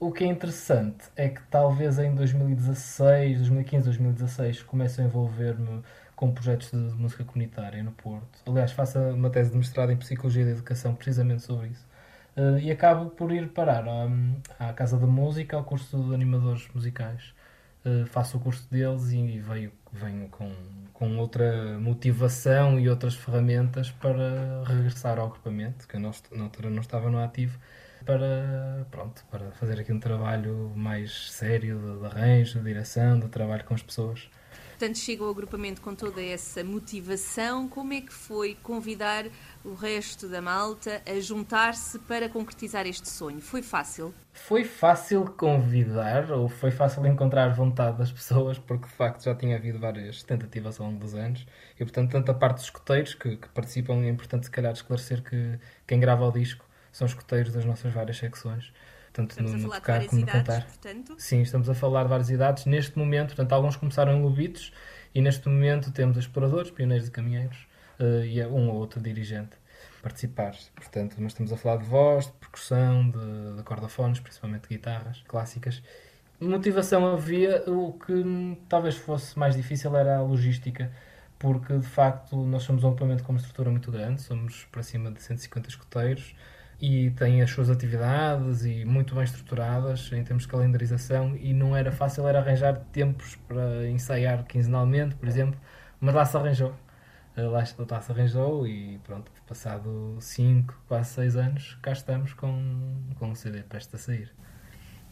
O 0.00 0.10
que 0.10 0.24
é 0.24 0.26
interessante 0.26 1.04
é 1.14 1.28
que 1.28 1.40
talvez 1.44 1.96
em 2.00 2.12
2016, 2.12 3.38
2015, 3.38 3.84
2016 3.84 4.62
comece 4.64 5.00
a 5.00 5.04
envolver-me 5.04 5.80
com 6.16 6.32
projetos 6.32 6.72
de 6.72 6.76
música 6.76 7.22
comunitária 7.22 7.80
no 7.84 7.92
Porto. 7.92 8.40
Aliás, 8.48 8.72
faço 8.72 8.98
uma 8.98 9.30
tese 9.30 9.52
de 9.52 9.56
mestrado 9.56 9.92
em 9.92 9.96
Psicologia 9.96 10.44
da 10.44 10.50
Educação 10.50 10.92
precisamente 10.92 11.42
sobre 11.42 11.68
isso. 11.68 11.91
Uh, 12.36 12.58
e 12.58 12.70
acabo 12.70 13.10
por 13.10 13.30
ir 13.30 13.48
parar 13.48 13.86
hum, 13.86 14.36
à 14.58 14.72
Casa 14.72 14.98
da 14.98 15.06
Música, 15.06 15.56
ao 15.56 15.64
curso 15.64 16.02
de 16.08 16.14
animadores 16.14 16.66
musicais. 16.74 17.34
Uh, 17.84 18.06
faço 18.06 18.38
o 18.38 18.40
curso 18.40 18.66
deles 18.70 19.10
e 19.12 19.38
veio, 19.38 19.72
venho 19.92 20.28
com, 20.28 20.50
com 20.94 21.18
outra 21.18 21.78
motivação 21.78 22.80
e 22.80 22.88
outras 22.88 23.14
ferramentas 23.14 23.90
para 23.90 24.64
regressar 24.64 25.18
ao 25.18 25.26
agrupamento, 25.26 25.86
que 25.86 25.96
eu 25.96 26.00
não, 26.00 26.10
altura 26.42 26.70
não 26.70 26.80
estava 26.80 27.10
no 27.10 27.22
ativo, 27.22 27.58
para, 28.04 28.86
pronto, 28.90 29.24
para 29.30 29.50
fazer 29.52 29.80
aqui 29.80 29.92
um 29.92 30.00
trabalho 30.00 30.72
mais 30.74 31.30
sério 31.32 31.78
de, 31.78 31.98
de 32.00 32.06
arranjo, 32.06 32.58
de 32.60 32.64
direção, 32.64 33.18
de 33.20 33.28
trabalho 33.28 33.64
com 33.64 33.74
as 33.74 33.82
pessoas. 33.82 34.30
Portanto, 34.82 34.98
chega 34.98 35.22
ao 35.22 35.30
agrupamento 35.30 35.80
com 35.80 35.94
toda 35.94 36.20
essa 36.20 36.64
motivação. 36.64 37.68
Como 37.68 37.92
é 37.92 38.00
que 38.00 38.12
foi 38.12 38.56
convidar 38.64 39.26
o 39.64 39.74
resto 39.74 40.26
da 40.26 40.42
malta 40.42 41.00
a 41.06 41.20
juntar-se 41.20 42.00
para 42.00 42.28
concretizar 42.28 42.84
este 42.84 43.08
sonho? 43.08 43.40
Foi 43.40 43.62
fácil? 43.62 44.12
Foi 44.32 44.64
fácil 44.64 45.24
convidar 45.38 46.32
ou 46.32 46.48
foi 46.48 46.72
fácil 46.72 47.06
encontrar 47.06 47.54
vontade 47.54 47.96
das 47.96 48.10
pessoas, 48.10 48.58
porque 48.58 48.88
de 48.88 48.94
facto 48.94 49.22
já 49.22 49.36
tinha 49.36 49.54
havido 49.54 49.78
várias 49.78 50.24
tentativas 50.24 50.80
ao 50.80 50.88
longo 50.88 50.98
dos 50.98 51.14
anos 51.14 51.46
e, 51.78 51.84
portanto, 51.84 52.10
tanto 52.10 52.32
a 52.32 52.34
parte 52.34 52.56
dos 52.56 52.64
escoteiros 52.64 53.14
que, 53.14 53.36
que 53.36 53.48
participam, 53.50 54.02
é 54.02 54.08
importante 54.08 54.46
se 54.46 54.50
calhar 54.50 54.72
esclarecer 54.72 55.22
que 55.22 55.60
quem 55.86 56.00
grava 56.00 56.26
o 56.26 56.32
disco 56.32 56.66
são 56.90 57.06
escoteiros 57.06 57.52
das 57.52 57.64
nossas 57.64 57.92
várias 57.92 58.18
secções. 58.18 58.72
Tanto 59.12 59.30
Estamos 59.32 59.52
no, 59.52 59.60
falar 59.60 59.80
tocar 59.80 59.92
várias 59.92 60.10
como 60.10 60.22
no 60.22 60.28
idades, 60.28 60.46
cantar. 60.46 60.66
portanto. 60.66 61.14
Sim, 61.18 61.42
estamos 61.42 61.68
a 61.68 61.74
falar 61.74 62.02
de 62.04 62.08
várias 62.08 62.30
idades. 62.30 62.64
Neste 62.64 62.98
momento, 62.98 63.28
portanto, 63.28 63.52
alguns 63.52 63.76
começaram 63.76 64.12
em 64.16 64.22
Lobitos 64.22 64.72
e 65.14 65.20
neste 65.20 65.48
momento 65.48 65.92
temos 65.92 66.16
exploradores, 66.16 66.70
pioneiros 66.70 67.08
e 67.08 67.10
caminheiros 67.10 67.66
eh, 67.98 68.26
e 68.26 68.44
um 68.46 68.70
ou 68.70 68.76
outro 68.76 69.00
dirigente 69.00 69.56
a 69.98 70.02
participar. 70.02 70.56
Portanto, 70.74 71.16
nós 71.20 71.32
estamos 71.32 71.52
a 71.52 71.56
falar 71.56 71.76
de 71.76 71.84
voz, 71.84 72.26
de 72.26 72.32
percussão, 72.32 73.10
de, 73.10 73.56
de 73.56 73.62
cordafones, 73.62 74.18
principalmente 74.18 74.66
guitarras 74.68 75.22
clássicas. 75.28 75.82
Motivação 76.40 77.06
havia, 77.06 77.62
o 77.70 77.92
que 77.92 78.58
talvez 78.68 78.96
fosse 78.96 79.38
mais 79.38 79.54
difícil 79.54 79.94
era 79.94 80.16
a 80.16 80.22
logística, 80.22 80.90
porque 81.38 81.76
de 81.76 81.86
facto 81.86 82.34
nós 82.36 82.62
somos 82.62 82.82
um 82.82 82.88
agrupamento 82.88 83.22
com 83.22 83.32
uma 83.32 83.38
estrutura 83.38 83.70
muito 83.70 83.92
grande, 83.92 84.22
somos 84.22 84.64
para 84.72 84.82
cima 84.82 85.10
de 85.10 85.22
150 85.22 85.68
escoteiros 85.68 86.34
e 86.82 87.10
têm 87.12 87.40
as 87.42 87.50
suas 87.50 87.70
atividades 87.70 88.64
e 88.64 88.84
muito 88.84 89.14
bem 89.14 89.22
estruturadas 89.24 90.10
em 90.12 90.24
termos 90.24 90.42
de 90.42 90.48
calendarização 90.48 91.36
e 91.36 91.54
não 91.54 91.76
era 91.76 91.92
fácil 91.92 92.26
era 92.26 92.40
arranjar 92.40 92.74
tempos 92.92 93.36
para 93.46 93.88
ensaiar 93.88 94.44
quinzenalmente, 94.44 95.14
por 95.14 95.28
exemplo, 95.28 95.60
mas 96.00 96.12
lá 96.14 96.24
se 96.26 96.36
arranjou. 96.36 96.74
Eh, 97.36 97.42
Lá, 97.42 97.64
lá 97.90 98.00
se 98.02 98.12
arranjou 98.12 98.66
e 98.66 98.98
pronto, 99.04 99.30
passado 99.46 100.16
5, 100.20 100.82
quase 100.88 101.10
6 101.10 101.36
anos, 101.36 101.78
cá 101.80 101.92
estamos 101.92 102.32
com, 102.34 102.96
com 103.16 103.28
um 103.30 103.34
CD 103.36 103.62
prestes 103.62 103.94
a 103.94 103.98
sair. 103.98 104.32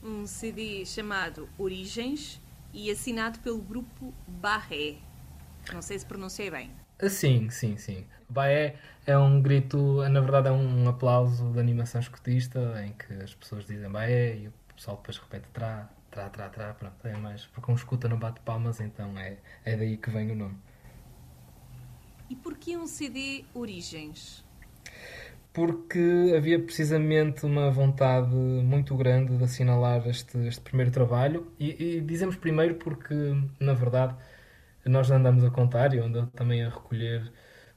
Um 0.03 0.27
CD 0.27 0.85
chamado 0.85 1.49
Origens 1.57 2.41
e 2.73 2.91
assinado 2.91 3.39
pelo 3.41 3.61
grupo 3.63 4.13
Barré. 4.27 4.97
Não 5.73 5.83
sei 5.83 5.99
se 5.99 6.07
pronunciei 6.07 6.51
bem. 6.51 6.80
Sim, 7.09 7.49
sim, 7.51 7.77
sim. 7.77 8.05
Baé 8.29 8.77
é 9.07 9.17
um 9.17 9.41
grito, 9.41 10.07
na 10.09 10.21
verdade 10.21 10.49
é 10.49 10.53
um 10.53 10.89
aplauso 10.89 11.51
de 11.53 11.59
animação 11.59 12.01
escotista 12.01 12.61
em 12.85 12.93
que 12.93 13.13
as 13.23 13.35
pessoas 13.35 13.65
dizem 13.67 13.91
Baé 13.91 14.37
e 14.37 14.49
o 14.49 14.53
pessoal 14.77 14.97
depois 14.99 15.17
repete 15.17 15.49
trá, 15.53 15.89
trá, 16.11 16.29
trá, 16.29 16.49
trá, 16.49 16.75
pronto, 16.75 16.95
é 17.07 17.17
mais, 17.17 17.47
porque 17.47 17.71
um 17.71 17.75
escuta 17.75 18.09
não 18.09 18.19
bate 18.19 18.41
palmas, 18.41 18.81
então 18.81 19.19
é, 19.19 19.39
é 19.65 19.77
daí 19.77 19.97
que 19.97 20.11
vem 20.11 20.31
o 20.31 20.37
nome. 20.37 20.57
E 22.29 22.37
porquê 22.37 22.77
um 22.77 22.87
CD 22.87 23.45
Origens? 23.55 24.45
Porque 25.53 26.33
havia 26.37 26.61
precisamente 26.61 27.45
uma 27.45 27.71
vontade 27.71 28.35
muito 28.35 28.95
grande 28.97 29.37
de 29.37 29.43
assinalar 29.43 30.07
este, 30.07 30.39
este 30.47 30.61
primeiro 30.61 30.93
trabalho 30.93 31.51
e, 31.59 31.97
e 31.97 32.01
dizemos 32.01 32.37
primeiro 32.37 32.77
porque, 32.77 33.15
na 33.59 33.75
verdade, 33.75 34.15
nós 34.85 35.11
andamos 35.11 35.45
a 35.45 35.51
contar 35.51 35.93
e 35.95 35.99
eu 35.99 36.05
ando 36.05 36.27
também 36.29 36.63
a 36.63 36.71
recolher 36.71 37.33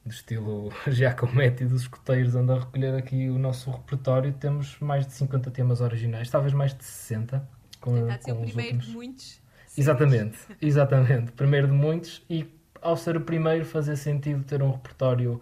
do 0.05 0.11
estilo 0.11 0.71
Giacometti 0.87 1.65
dos 1.65 1.81
escoteiros, 1.83 2.35
ando 2.35 2.53
a 2.53 2.59
recolher 2.59 2.95
aqui 2.95 3.29
o 3.29 3.37
nosso 3.39 3.71
repertório. 3.71 4.33
Temos 4.33 4.79
mais 4.79 5.05
de 5.07 5.13
50 5.13 5.51
temas 5.51 5.81
originais, 5.81 6.29
talvez 6.29 6.53
mais 6.53 6.73
de 6.75 6.83
60. 6.83 7.47
Com, 7.79 7.93
Tentar 7.93 8.21
ser 8.21 8.31
o 8.31 8.35
primeiro 8.37 8.77
últimos. 8.77 8.85
de 8.85 8.91
muitos. 8.91 9.41
Exatamente, 9.77 10.37
exatamente. 10.61 11.31
Primeiro 11.31 11.67
de 11.67 11.73
muitos 11.73 12.23
e 12.29 12.47
ao 12.81 12.95
ser 12.97 13.17
o 13.17 13.21
primeiro 13.21 13.65
fazer 13.65 13.95
sentido 13.95 14.43
ter 14.43 14.61
um 14.61 14.71
repertório 14.71 15.41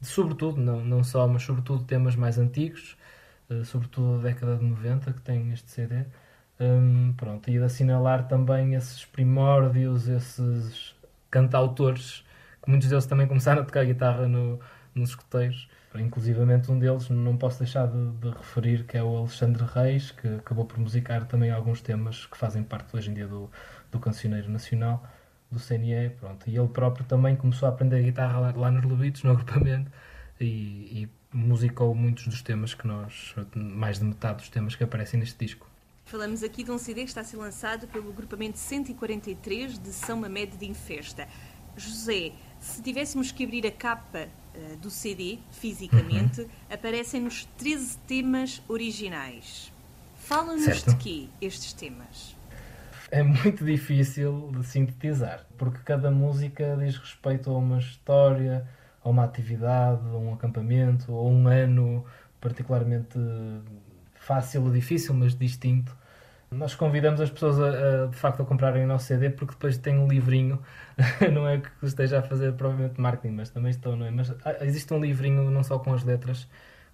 de 0.00 0.06
sobretudo, 0.06 0.60
não, 0.60 0.84
não 0.84 1.04
só, 1.04 1.26
mas 1.28 1.42
sobretudo 1.42 1.84
temas 1.84 2.16
mais 2.16 2.38
antigos, 2.38 2.96
eh, 3.50 3.64
sobretudo 3.64 4.18
da 4.18 4.28
década 4.28 4.56
de 4.56 4.64
90 4.64 5.12
que 5.12 5.20
tem 5.22 5.52
este 5.52 5.70
CD. 5.70 6.04
Hum, 6.60 7.14
pronto, 7.16 7.48
e 7.50 7.52
de 7.52 7.62
assinalar 7.64 8.26
também 8.28 8.74
esses 8.74 9.04
primórdios, 9.04 10.08
esses 10.08 10.94
cantautores, 11.30 12.24
que 12.62 12.70
muitos 12.70 12.88
deles 12.88 13.06
também 13.06 13.26
começaram 13.26 13.62
a 13.62 13.64
tocar 13.64 13.84
guitarra 13.84 14.28
no, 14.28 14.60
nos 14.94 15.10
escoteiros. 15.10 15.68
Inclusivamente 15.94 16.70
um 16.70 16.78
deles, 16.78 17.08
não 17.08 17.36
posso 17.36 17.58
deixar 17.58 17.86
de, 17.88 18.10
de 18.12 18.28
referir, 18.28 18.84
que 18.84 18.96
é 18.96 19.02
o 19.02 19.16
Alexandre 19.16 19.64
Reis, 19.64 20.10
que 20.10 20.28
acabou 20.28 20.64
por 20.64 20.78
musicar 20.78 21.24
também 21.26 21.50
alguns 21.50 21.80
temas 21.80 22.26
que 22.26 22.36
fazem 22.36 22.62
parte 22.62 22.94
hoje 22.96 23.10
em 23.10 23.14
dia 23.14 23.26
do, 23.26 23.50
do 23.90 23.98
Cancioneiro 23.98 24.50
Nacional, 24.50 25.02
do 25.50 25.58
CNE, 25.58 26.10
pronto. 26.20 26.48
E 26.48 26.56
ele 26.56 26.68
próprio 26.68 27.04
também 27.06 27.34
começou 27.36 27.68
a 27.68 27.72
aprender 27.72 28.02
guitarra 28.02 28.38
lá, 28.38 28.52
lá 28.54 28.70
nos 28.70 28.84
Lobitos, 28.84 29.22
no 29.22 29.30
agrupamento, 29.32 29.90
e, 30.40 30.44
e 30.44 31.08
musicou 31.32 31.94
muitos 31.94 32.26
dos 32.26 32.42
temas 32.42 32.74
que 32.74 32.86
nós, 32.86 33.34
mais 33.54 33.98
de 33.98 34.04
metade 34.04 34.38
dos 34.38 34.48
temas 34.48 34.76
que 34.76 34.84
aparecem 34.84 35.18
neste 35.20 35.38
disco. 35.38 35.67
Falamos 36.08 36.42
aqui 36.42 36.64
de 36.64 36.70
um 36.70 36.78
CD 36.78 37.02
que 37.02 37.08
está 37.10 37.20
a 37.20 37.24
ser 37.24 37.36
lançado 37.36 37.86
pelo 37.86 38.08
agrupamento 38.08 38.56
143 38.56 39.78
de 39.78 39.92
São 39.92 40.16
Mamede 40.16 40.56
de 40.56 40.64
Infesta. 40.66 41.28
José, 41.76 42.32
se 42.58 42.80
tivéssemos 42.80 43.30
que 43.30 43.44
abrir 43.44 43.66
a 43.66 43.70
capa 43.70 44.20
eh, 44.20 44.76
do 44.80 44.88
CD 44.88 45.38
fisicamente, 45.50 46.40
Uhum. 46.40 46.48
aparecem-nos 46.70 47.44
13 47.58 47.98
temas 48.06 48.62
originais. 48.68 49.70
Fala-nos 50.16 50.82
de 50.82 50.96
quê 50.96 51.28
estes 51.42 51.74
temas? 51.74 52.34
É 53.10 53.22
muito 53.22 53.62
difícil 53.62 54.50
de 54.50 54.66
sintetizar, 54.66 55.44
porque 55.58 55.80
cada 55.84 56.10
música 56.10 56.74
diz 56.78 56.96
respeito 56.96 57.50
a 57.50 57.58
uma 57.58 57.78
história, 57.80 58.66
a 59.04 59.10
uma 59.10 59.24
atividade, 59.24 60.00
a 60.08 60.16
um 60.16 60.32
acampamento, 60.32 61.12
a 61.12 61.22
um 61.22 61.46
ano 61.48 62.02
particularmente 62.40 63.18
fácil 64.28 64.64
ou 64.64 64.70
difícil, 64.70 65.14
mas 65.14 65.34
distinto. 65.34 65.96
Nós 66.50 66.74
convidamos 66.74 67.20
as 67.20 67.30
pessoas 67.30 67.58
a, 67.58 68.04
a, 68.04 68.06
de 68.06 68.16
facto 68.16 68.42
a 68.42 68.44
comprarem 68.44 68.84
o 68.84 68.86
nosso 68.86 69.06
CD 69.06 69.30
porque 69.30 69.54
depois 69.54 69.78
tem 69.78 69.98
um 69.98 70.06
livrinho, 70.06 70.60
não 71.32 71.48
é 71.48 71.58
que 71.58 71.70
esteja 71.82 72.18
a 72.18 72.22
fazer 72.22 72.52
provavelmente 72.52 73.00
marketing, 73.00 73.34
mas 73.34 73.48
também 73.50 73.70
estou, 73.70 73.96
não 73.96 74.06
é? 74.06 74.10
Mas 74.10 74.30
ah, 74.44 74.64
existe 74.64 74.92
um 74.92 75.00
livrinho 75.00 75.50
não 75.50 75.62
só 75.64 75.78
com 75.78 75.94
as 75.94 76.04
letras, 76.04 76.46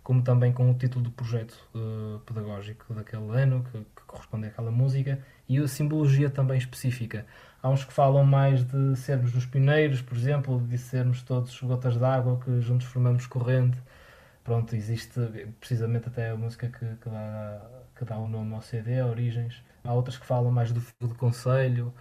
como 0.03 0.23
também 0.23 0.53
com 0.53 0.71
o 0.71 0.75
título 0.75 1.05
do 1.05 1.11
projeto 1.11 1.57
uh, 1.75 2.21
pedagógico 2.21 2.93
daquele 2.95 3.31
ano, 3.31 3.65
que, 3.65 3.79
que, 3.79 4.03
corresponde 4.07 4.47
àquela 4.47 4.71
música, 4.71 5.19
e 5.49 5.59
a 5.59 5.67
simbologia 5.67 6.31
também 6.31 6.59
específica. 6.59 7.27
Há 7.63 7.69
uns 7.69 7.85
que 7.85 7.93
falam 7.93 8.25
mais 8.25 8.65
de 8.65 8.97
sermos 8.97 9.35
os 9.35 9.47
pioneiros, 9.47 10.03
por 10.03 10.17
exemplo, 10.17 10.61
de 10.61 10.79
sermos 10.79 11.23
todos 11.23 11.61
gotas 11.63 11.97
d'água 11.97 12.39
que 12.45 12.61
juntos 12.61 12.87
formamos 12.87 13.27
corrente. 13.27 13.79
Pronto, 14.45 14.77
existe 14.77 15.19
precisamente 15.59 16.07
até 16.07 16.31
a 16.31 16.37
música 16.37 16.69
que, 16.69 16.97
que, 17.03 17.09
dá, 17.09 17.71
que 17.97 18.05
dá 18.05 18.19
o 18.19 18.29
nome 18.29 18.55
ao 18.55 18.63
CD, 18.63 19.03
Origens. 19.03 19.63
Há 19.83 19.93
outras 19.93 20.17
que 20.17 20.27
falam 20.27 20.53
mais 20.53 20.71
do, 20.71 20.83
do 21.01 21.15
conselho, 21.15 21.93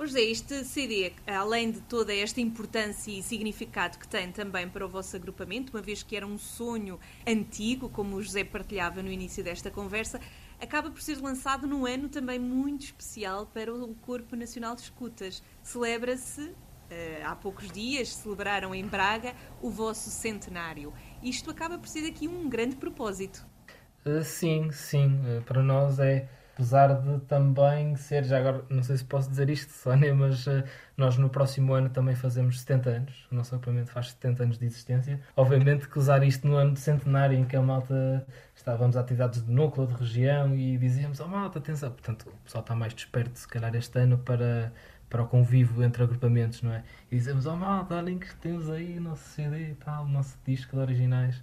Ô 0.00 0.06
José, 0.06 0.22
este 0.22 0.64
CD, 0.64 1.12
além 1.26 1.70
de 1.70 1.82
toda 1.82 2.14
esta 2.14 2.40
importância 2.40 3.10
e 3.10 3.22
significado 3.22 3.98
que 3.98 4.08
tem 4.08 4.32
também 4.32 4.66
para 4.66 4.86
o 4.86 4.88
vosso 4.88 5.14
agrupamento, 5.14 5.76
uma 5.76 5.82
vez 5.82 6.02
que 6.02 6.16
era 6.16 6.26
um 6.26 6.38
sonho 6.38 6.98
antigo, 7.26 7.86
como 7.90 8.16
o 8.16 8.22
José 8.22 8.42
partilhava 8.42 9.02
no 9.02 9.10
início 9.10 9.44
desta 9.44 9.70
conversa, 9.70 10.18
acaba 10.58 10.90
por 10.90 11.02
ser 11.02 11.20
lançado 11.20 11.66
num 11.66 11.84
ano 11.84 12.08
também 12.08 12.38
muito 12.38 12.84
especial 12.84 13.44
para 13.44 13.74
o 13.74 13.94
Corpo 13.96 14.34
Nacional 14.34 14.74
de 14.74 14.80
Escutas. 14.80 15.42
Celebra-se, 15.62 16.50
eh, 16.88 17.22
há 17.22 17.36
poucos 17.36 17.70
dias, 17.70 18.14
celebraram 18.14 18.74
em 18.74 18.86
Braga 18.86 19.34
o 19.60 19.68
vosso 19.68 20.08
centenário. 20.08 20.94
Isto 21.22 21.50
acaba 21.50 21.78
por 21.78 21.88
ser 21.88 22.06
aqui 22.08 22.26
um 22.26 22.48
grande 22.48 22.76
propósito. 22.76 23.46
Uh, 24.04 24.22
sim, 24.22 24.70
sim. 24.70 25.20
Uh, 25.24 25.42
para 25.42 25.62
nós 25.62 25.98
é 25.98 26.28
apesar 26.60 27.00
de 27.00 27.20
também 27.20 27.96
ser, 27.96 28.22
já 28.24 28.38
agora 28.38 28.62
não 28.68 28.82
sei 28.82 28.98
se 28.98 29.04
posso 29.04 29.30
dizer 29.30 29.48
isto, 29.48 29.72
Sónia, 29.72 30.14
mas 30.14 30.46
uh, 30.46 30.62
nós 30.96 31.16
no 31.16 31.30
próximo 31.30 31.72
ano 31.72 31.88
também 31.88 32.14
fazemos 32.14 32.60
70 32.60 32.90
anos, 32.90 33.26
o 33.32 33.34
nosso 33.34 33.54
agrupamento 33.54 33.90
faz 33.90 34.10
70 34.10 34.42
anos 34.42 34.58
de 34.58 34.66
existência. 34.66 35.20
Obviamente 35.34 35.88
que 35.88 35.98
usar 35.98 36.22
isto 36.22 36.46
no 36.46 36.56
ano 36.56 36.74
de 36.74 36.80
centenário 36.80 37.38
em 37.38 37.44
que 37.44 37.56
a 37.56 37.62
malta 37.62 38.26
estávamos 38.54 38.96
a 38.96 39.00
atividades 39.00 39.42
de 39.42 39.50
núcleo, 39.50 39.86
de 39.86 39.94
região 39.94 40.54
e 40.54 40.76
dizíamos, 40.76 41.18
oh 41.20 41.28
malta, 41.28 41.58
atenção, 41.58 41.90
portanto 41.90 42.28
o 42.28 42.44
pessoal 42.44 42.60
está 42.60 42.74
mais 42.74 42.92
desperto 42.92 43.38
se 43.38 43.48
calhar 43.48 43.74
este 43.74 43.98
ano 43.98 44.18
para, 44.18 44.72
para 45.10 45.22
o 45.22 45.26
convívio 45.26 45.82
entre 45.82 46.02
agrupamentos, 46.02 46.62
não 46.62 46.72
é? 46.72 46.82
E 47.10 47.16
dizemos, 47.16 47.44
oh 47.44 47.56
malta, 47.56 47.96
olhem 47.96 48.18
que 48.18 48.34
temos 48.36 48.70
aí 48.70 48.96
o 48.96 49.00
nosso 49.02 49.28
CD 49.30 49.72
e 49.72 49.74
tal, 49.74 50.04
o 50.04 50.08
nosso 50.08 50.38
disco 50.46 50.76
de 50.76 50.80
originais. 50.80 51.42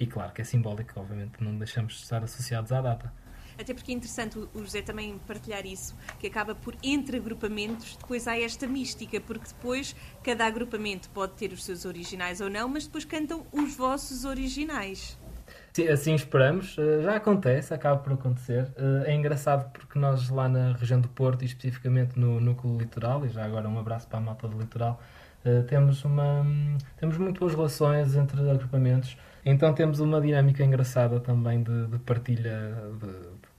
E 0.00 0.06
claro 0.06 0.32
que 0.32 0.40
é 0.40 0.44
simbólico, 0.44 0.98
obviamente 0.98 1.34
não 1.40 1.56
deixamos 1.56 1.94
de 1.94 2.02
estar 2.02 2.24
associados 2.24 2.72
à 2.72 2.80
data 2.80 3.12
até 3.58 3.74
porque 3.74 3.92
é 3.92 3.94
interessante 3.94 4.38
o 4.38 4.58
José 4.62 4.82
também 4.82 5.18
partilhar 5.26 5.66
isso, 5.66 5.96
que 6.18 6.26
acaba 6.26 6.54
por, 6.54 6.76
entre 6.82 7.16
agrupamentos, 7.16 7.96
depois 7.96 8.26
há 8.26 8.38
esta 8.38 8.66
mística, 8.66 9.20
porque 9.20 9.48
depois 9.48 9.94
cada 10.22 10.46
agrupamento 10.46 11.08
pode 11.10 11.34
ter 11.34 11.52
os 11.52 11.64
seus 11.64 11.84
originais 11.84 12.40
ou 12.40 12.50
não, 12.50 12.68
mas 12.68 12.86
depois 12.86 13.04
cantam 13.04 13.46
os 13.52 13.74
vossos 13.74 14.24
originais. 14.24 15.18
Sim, 15.72 15.88
assim 15.88 16.14
esperamos. 16.14 16.76
Eh, 16.78 17.02
já 17.02 17.16
acontece, 17.16 17.72
acaba 17.72 17.98
por 17.98 18.12
acontecer. 18.12 18.68
Eh, 18.76 19.12
é 19.12 19.14
engraçado 19.14 19.70
porque 19.72 19.98
nós 19.98 20.28
lá 20.28 20.48
na 20.48 20.72
região 20.72 21.00
do 21.00 21.08
Porto, 21.08 21.42
e 21.42 21.46
especificamente 21.46 22.18
no 22.18 22.38
núcleo 22.40 22.76
litoral, 22.76 23.24
e 23.24 23.30
já 23.30 23.44
agora 23.44 23.68
um 23.68 23.78
abraço 23.78 24.06
para 24.06 24.18
a 24.18 24.20
malta 24.20 24.46
do 24.46 24.58
litoral, 24.58 25.00
eh, 25.44 25.62
temos, 25.62 26.04
uma, 26.04 26.44
temos 26.98 27.16
muito 27.16 27.40
boas 27.40 27.54
relações 27.54 28.14
entre 28.14 28.50
agrupamentos. 28.50 29.16
Então 29.44 29.72
temos 29.72 29.98
uma 29.98 30.20
dinâmica 30.20 30.62
engraçada 30.62 31.18
também 31.18 31.62
de, 31.62 31.86
de 31.86 31.98
partilha 32.00 32.74
de, 33.00 33.08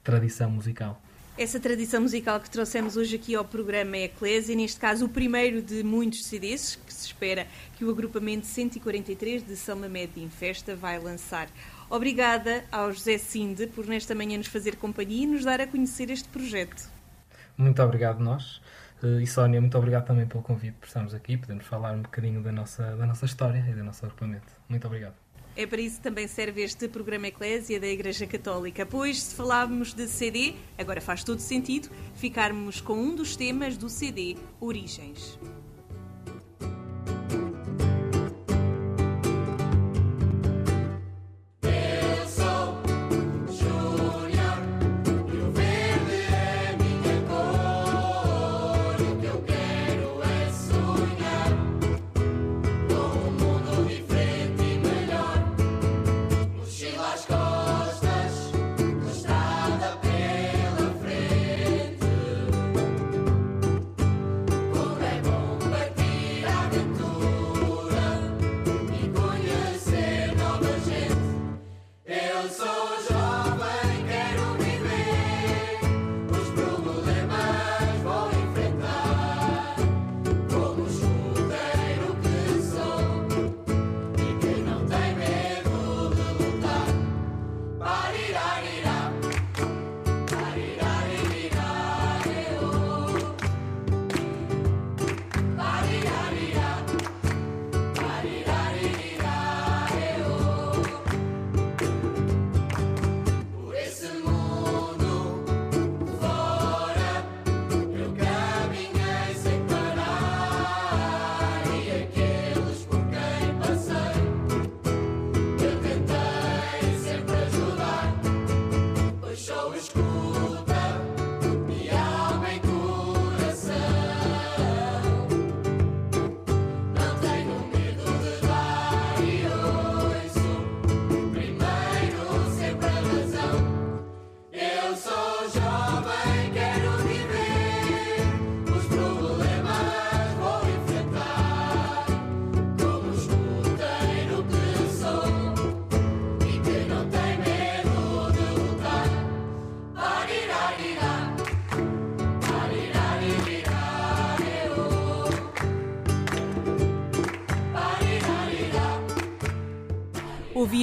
tradição 0.04 0.52
musical. 0.52 1.02
Essa 1.36 1.60
tradição 1.60 2.02
musical 2.02 2.40
que 2.40 2.50
trouxemos 2.50 2.96
hoje 2.96 3.16
aqui 3.16 3.34
ao 3.34 3.44
programa 3.44 3.98
é 3.98 4.04
Eclésia, 4.04 4.56
neste 4.56 4.80
caso 4.80 5.06
o 5.06 5.10
primeiro 5.10 5.64
de 5.64 5.82
muitos 5.84 6.26
CDs 6.26 6.76
que 6.76 6.94
se 6.94 7.08
espera 7.08 7.48
que 7.76 7.84
o 7.84 7.90
agrupamento 7.90 8.46
143 8.46 9.44
de 9.44 9.56
São 9.56 9.76
Mamed 9.76 10.12
em 10.18 10.30
Festa 10.30 10.76
vai 10.76 11.00
lançar. 11.00 11.48
Obrigada 11.90 12.64
ao 12.72 12.92
José 12.92 13.18
Sinde 13.18 13.68
por 13.68 13.86
nesta 13.86 14.16
manhã 14.16 14.38
nos 14.38 14.48
fazer 14.48 14.76
companhia 14.76 15.24
e 15.24 15.28
nos 15.28 15.44
dar 15.44 15.62
a 15.62 15.68
conhecer 15.68 16.10
este 16.10 16.28
projeto. 16.30 16.90
Muito 17.58 17.82
obrigado 17.82 18.20
nós. 18.20 18.62
Eh, 19.04 19.22
e 19.22 19.28
Sónia, 19.28 19.60
muito 19.60 19.78
obrigado 19.78 20.06
também 20.06 20.26
pelo 20.26 20.42
convite 20.42 20.76
por 20.80 20.88
estarmos 20.88 21.14
aqui, 21.14 21.38
podemos 21.38 21.66
falar 21.66 21.94
um 21.94 22.02
bocadinho 22.02 22.42
da 22.42 22.52
nossa, 22.52 22.96
da 22.96 23.06
nossa 23.06 23.26
história 23.26 23.64
e 23.70 23.74
do 23.74 23.84
nosso 23.84 24.06
agrupamento. 24.06 24.48
Muito 24.70 24.88
obrigado. 24.88 25.16
É 25.56 25.68
para 25.68 25.82
isso 25.82 25.98
que 25.98 26.04
também 26.04 26.28
serve 26.28 26.64
este 26.64 26.88
programa 26.88 27.28
Eclésia 27.28 27.80
da 27.80 27.86
Igreja 27.86 28.26
Católica, 28.26 28.88
pois 28.88 29.22
se 29.22 29.36
falávamos 29.36 29.94
de 29.94 30.08
CD, 30.08 30.56
agora 30.80 31.00
faz 31.00 31.24
todo 31.24 31.40
sentido 31.40 31.90
ficarmos 32.16 32.82
com 32.82 32.94
um 32.94 33.16
dos 33.16 33.36
temas 33.36 33.78
do 33.78 33.88
CD 33.88 34.36
Origens. 34.60 35.38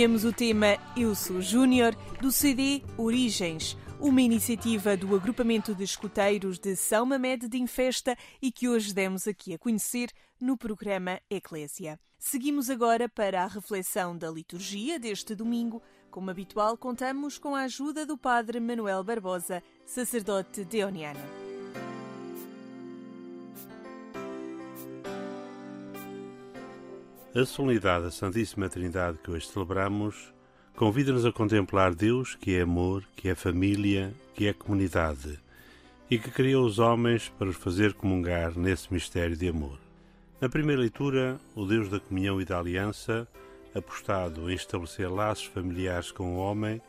Ouvíamos 0.01 0.25
o 0.25 0.33
tema 0.33 0.79
Eu 0.97 1.15
Sou 1.15 1.43
Júnior 1.43 1.95
do 2.23 2.33
CD 2.33 2.83
Origens, 2.97 3.77
uma 4.01 4.23
iniciativa 4.23 4.97
do 4.97 5.15
agrupamento 5.15 5.75
de 5.75 5.85
escuteiros 5.85 6.59
de 6.59 6.75
São 6.75 7.05
Mamed 7.05 7.47
de 7.47 7.59
Infesta 7.59 8.17
e 8.41 8.51
que 8.51 8.67
hoje 8.67 8.95
demos 8.95 9.29
aqui 9.29 9.53
a 9.53 9.59
conhecer 9.59 10.11
no 10.41 10.57
programa 10.57 11.21
Eclésia. 11.29 12.01
Seguimos 12.19 12.71
agora 12.71 13.11
para 13.11 13.45
a 13.45 13.47
reflexão 13.47 14.17
da 14.17 14.31
liturgia 14.31 14.99
deste 14.99 15.35
domingo. 15.35 15.83
Como 16.11 16.31
habitual, 16.31 16.79
contamos 16.79 17.37
com 17.37 17.55
a 17.55 17.65
ajuda 17.65 18.07
do 18.07 18.17
Padre 18.17 18.59
Manuel 18.59 19.05
Barbosa, 19.05 19.63
sacerdote 19.85 20.65
deoniano. 20.65 21.50
A 27.33 27.45
solenidade 27.45 28.07
da 28.07 28.11
Santíssima 28.11 28.69
Trindade 28.69 29.19
que 29.23 29.31
hoje 29.31 29.47
celebramos 29.47 30.35
convida-nos 30.75 31.25
a 31.25 31.31
contemplar 31.31 31.95
Deus, 31.95 32.35
que 32.35 32.57
é 32.57 32.63
amor, 32.63 33.05
que 33.15 33.29
é 33.29 33.37
família, 33.37 34.13
que 34.35 34.49
é 34.49 34.53
comunidade 34.53 35.39
e 36.11 36.19
que 36.19 36.29
criou 36.29 36.67
os 36.67 36.81
homens 36.81 37.29
para 37.29 37.49
os 37.49 37.55
fazer 37.55 37.95
comungar 37.95 38.59
nesse 38.59 38.93
mistério 38.93 39.37
de 39.37 39.49
amor. 39.49 39.79
Na 40.41 40.49
primeira 40.49 40.81
leitura, 40.81 41.39
o 41.55 41.65
Deus 41.65 41.89
da 41.89 42.01
comunhão 42.01 42.41
e 42.41 42.45
da 42.45 42.59
aliança, 42.59 43.29
apostado 43.73 44.51
em 44.51 44.55
estabelecer 44.55 45.09
laços 45.09 45.45
familiares 45.45 46.11
com 46.11 46.35
o 46.35 46.39
homem, 46.39 46.83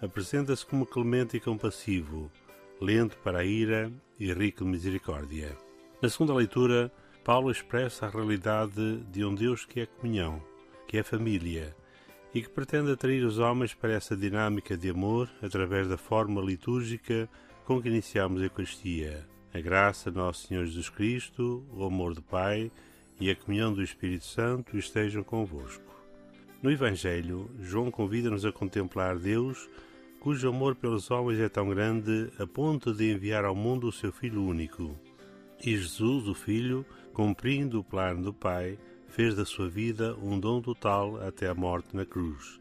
apresenta-se 0.00 0.64
como 0.64 0.86
clemente 0.86 1.36
e 1.36 1.40
compassivo, 1.40 2.32
lento 2.80 3.18
para 3.18 3.40
a 3.40 3.44
ira 3.44 3.92
e 4.18 4.32
rico 4.32 4.64
de 4.64 4.70
misericórdia. 4.70 5.54
Na 6.00 6.08
segunda 6.08 6.32
leitura, 6.32 6.90
Paulo 7.24 7.50
expressa 7.50 8.04
a 8.04 8.10
realidade 8.10 8.98
de 9.10 9.24
um 9.24 9.34
Deus 9.34 9.64
que 9.64 9.80
é 9.80 9.86
comunhão, 9.86 10.42
que 10.86 10.98
é 10.98 11.02
família, 11.02 11.74
e 12.34 12.42
que 12.42 12.50
pretende 12.50 12.92
atrair 12.92 13.24
os 13.24 13.38
homens 13.38 13.72
para 13.72 13.94
essa 13.94 14.14
dinâmica 14.14 14.76
de 14.76 14.90
amor 14.90 15.30
através 15.40 15.88
da 15.88 15.96
forma 15.96 16.42
litúrgica 16.42 17.26
com 17.64 17.80
que 17.80 17.88
iniciamos 17.88 18.42
a 18.42 18.44
Eucaristia. 18.44 19.26
A 19.54 19.60
graça 19.60 20.10
de 20.10 20.18
Nosso 20.18 20.46
Senhor 20.46 20.66
Jesus 20.66 20.90
Cristo, 20.90 21.64
o 21.72 21.84
amor 21.84 22.14
do 22.14 22.20
Pai 22.20 22.70
e 23.18 23.30
a 23.30 23.36
comunhão 23.36 23.72
do 23.72 23.82
Espírito 23.82 24.26
Santo 24.26 24.76
estejam 24.76 25.22
convosco. 25.22 25.94
No 26.62 26.70
Evangelho, 26.70 27.50
João 27.58 27.90
convida-nos 27.90 28.44
a 28.44 28.52
contemplar 28.52 29.18
Deus, 29.18 29.66
cujo 30.20 30.46
amor 30.46 30.74
pelos 30.74 31.10
homens 31.10 31.40
é 31.40 31.48
tão 31.48 31.70
grande 31.70 32.30
a 32.38 32.46
ponto 32.46 32.92
de 32.92 33.10
enviar 33.10 33.46
ao 33.46 33.54
mundo 33.54 33.88
o 33.88 33.92
seu 33.92 34.12
Filho 34.12 34.42
único. 34.42 34.94
E 35.64 35.74
Jesus, 35.74 36.28
o 36.28 36.34
Filho, 36.34 36.84
cumprindo 37.14 37.80
o 37.80 37.84
plano 37.84 38.24
do 38.24 38.34
Pai, 38.34 38.76
fez 39.08 39.36
da 39.36 39.44
sua 39.44 39.68
vida 39.68 40.16
um 40.16 40.38
dom 40.38 40.60
total 40.60 41.16
até 41.22 41.48
a 41.48 41.54
morte 41.54 41.96
na 41.96 42.04
cruz, 42.04 42.60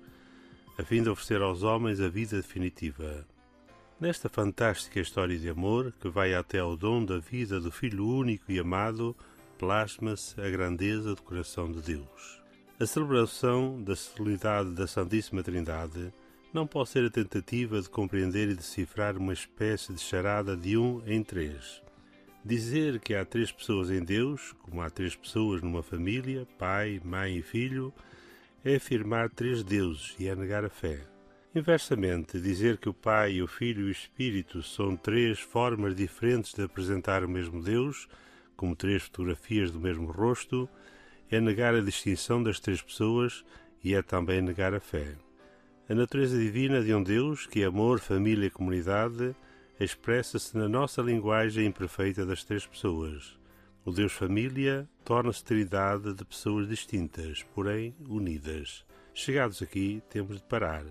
a 0.77 0.83
fim 0.83 1.01
de 1.01 1.09
oferecer 1.09 1.41
aos 1.41 1.63
homens 1.63 1.99
a 1.99 2.07
vida 2.07 2.37
definitiva. 2.37 3.25
Nesta 3.99 4.29
fantástica 4.29 4.99
história 4.99 5.37
de 5.37 5.49
amor, 5.49 5.91
que 5.99 6.07
vai 6.07 6.35
até 6.35 6.59
ao 6.59 6.77
dom 6.77 7.03
da 7.03 7.17
vida 7.17 7.59
do 7.59 7.71
Filho 7.71 8.07
único 8.07 8.51
e 8.51 8.59
amado, 8.59 9.15
plasma-se 9.57 10.39
a 10.39 10.49
grandeza 10.49 11.15
do 11.15 11.21
coração 11.21 11.71
de 11.71 11.81
Deus. 11.81 12.41
A 12.79 12.85
celebração 12.85 13.81
da 13.81 13.95
solenidade 13.95 14.71
da 14.71 14.85
Santíssima 14.85 15.41
Trindade 15.41 16.13
não 16.53 16.67
pode 16.67 16.89
ser 16.89 17.05
a 17.05 17.09
tentativa 17.09 17.81
de 17.81 17.89
compreender 17.89 18.49
e 18.49 18.55
decifrar 18.55 19.17
uma 19.17 19.33
espécie 19.33 19.93
de 19.93 20.01
charada 20.01 20.55
de 20.55 20.77
um 20.77 21.01
em 21.07 21.23
três. 21.23 21.81
Dizer 22.45 22.99
que 22.99 23.15
há 23.15 23.23
três 23.23 23.53
pessoas 23.53 23.89
em 23.89 24.03
Deus, 24.03 24.53
como 24.63 24.81
há 24.81 24.89
três 24.89 25.15
pessoas 25.15 25.61
numa 25.61 25.81
família, 25.81 26.45
pai, 26.57 26.99
mãe 27.01 27.37
e 27.37 27.41
filho, 27.41 27.93
é 28.65 28.75
afirmar 28.75 29.29
três 29.29 29.63
deuses 29.63 30.13
e 30.19 30.27
é 30.27 30.35
negar 30.35 30.65
a 30.65 30.69
fé. 30.69 30.99
Inversamente, 31.55 32.41
dizer 32.41 32.77
que 32.77 32.89
o 32.89 32.93
Pai, 32.93 33.41
o 33.41 33.47
Filho 33.47 33.81
e 33.81 33.89
o 33.89 33.91
Espírito 33.91 34.63
são 34.63 34.97
três 34.97 35.39
formas 35.39 35.95
diferentes 35.95 36.51
de 36.53 36.63
apresentar 36.63 37.23
o 37.23 37.29
mesmo 37.29 37.61
Deus, 37.61 38.07
como 38.57 38.75
três 38.75 39.03
fotografias 39.03 39.69
do 39.69 39.79
mesmo 39.79 40.11
rosto, 40.11 40.67
é 41.29 41.39
negar 41.39 41.75
a 41.75 41.81
distinção 41.81 42.41
das 42.41 42.59
três 42.59 42.81
pessoas 42.81 43.45
e 43.83 43.93
é 43.93 44.01
também 44.01 44.41
negar 44.41 44.73
a 44.73 44.79
fé. 44.79 45.15
A 45.87 45.93
natureza 45.93 46.37
divina 46.37 46.81
de 46.81 46.93
um 46.93 47.03
Deus, 47.03 47.45
que 47.45 47.61
é 47.61 47.65
amor, 47.65 47.99
família 47.99 48.47
e 48.47 48.49
comunidade, 48.49 49.35
expressa-se 49.79 50.57
na 50.57 50.67
nossa 50.67 51.01
linguagem 51.01 51.65
imperfeita 51.65 52.25
das 52.25 52.43
três 52.43 52.65
pessoas. 52.65 53.37
O 53.85 53.91
Deus 53.91 54.13
Família 54.13 54.87
torna-se 55.03 55.43
trindade 55.43 56.13
de 56.13 56.23
pessoas 56.23 56.67
distintas, 56.67 57.43
porém 57.53 57.95
unidas. 58.07 58.85
Chegados 59.13 59.61
aqui, 59.61 60.01
temos 60.09 60.37
de 60.37 60.43
parar 60.43 60.85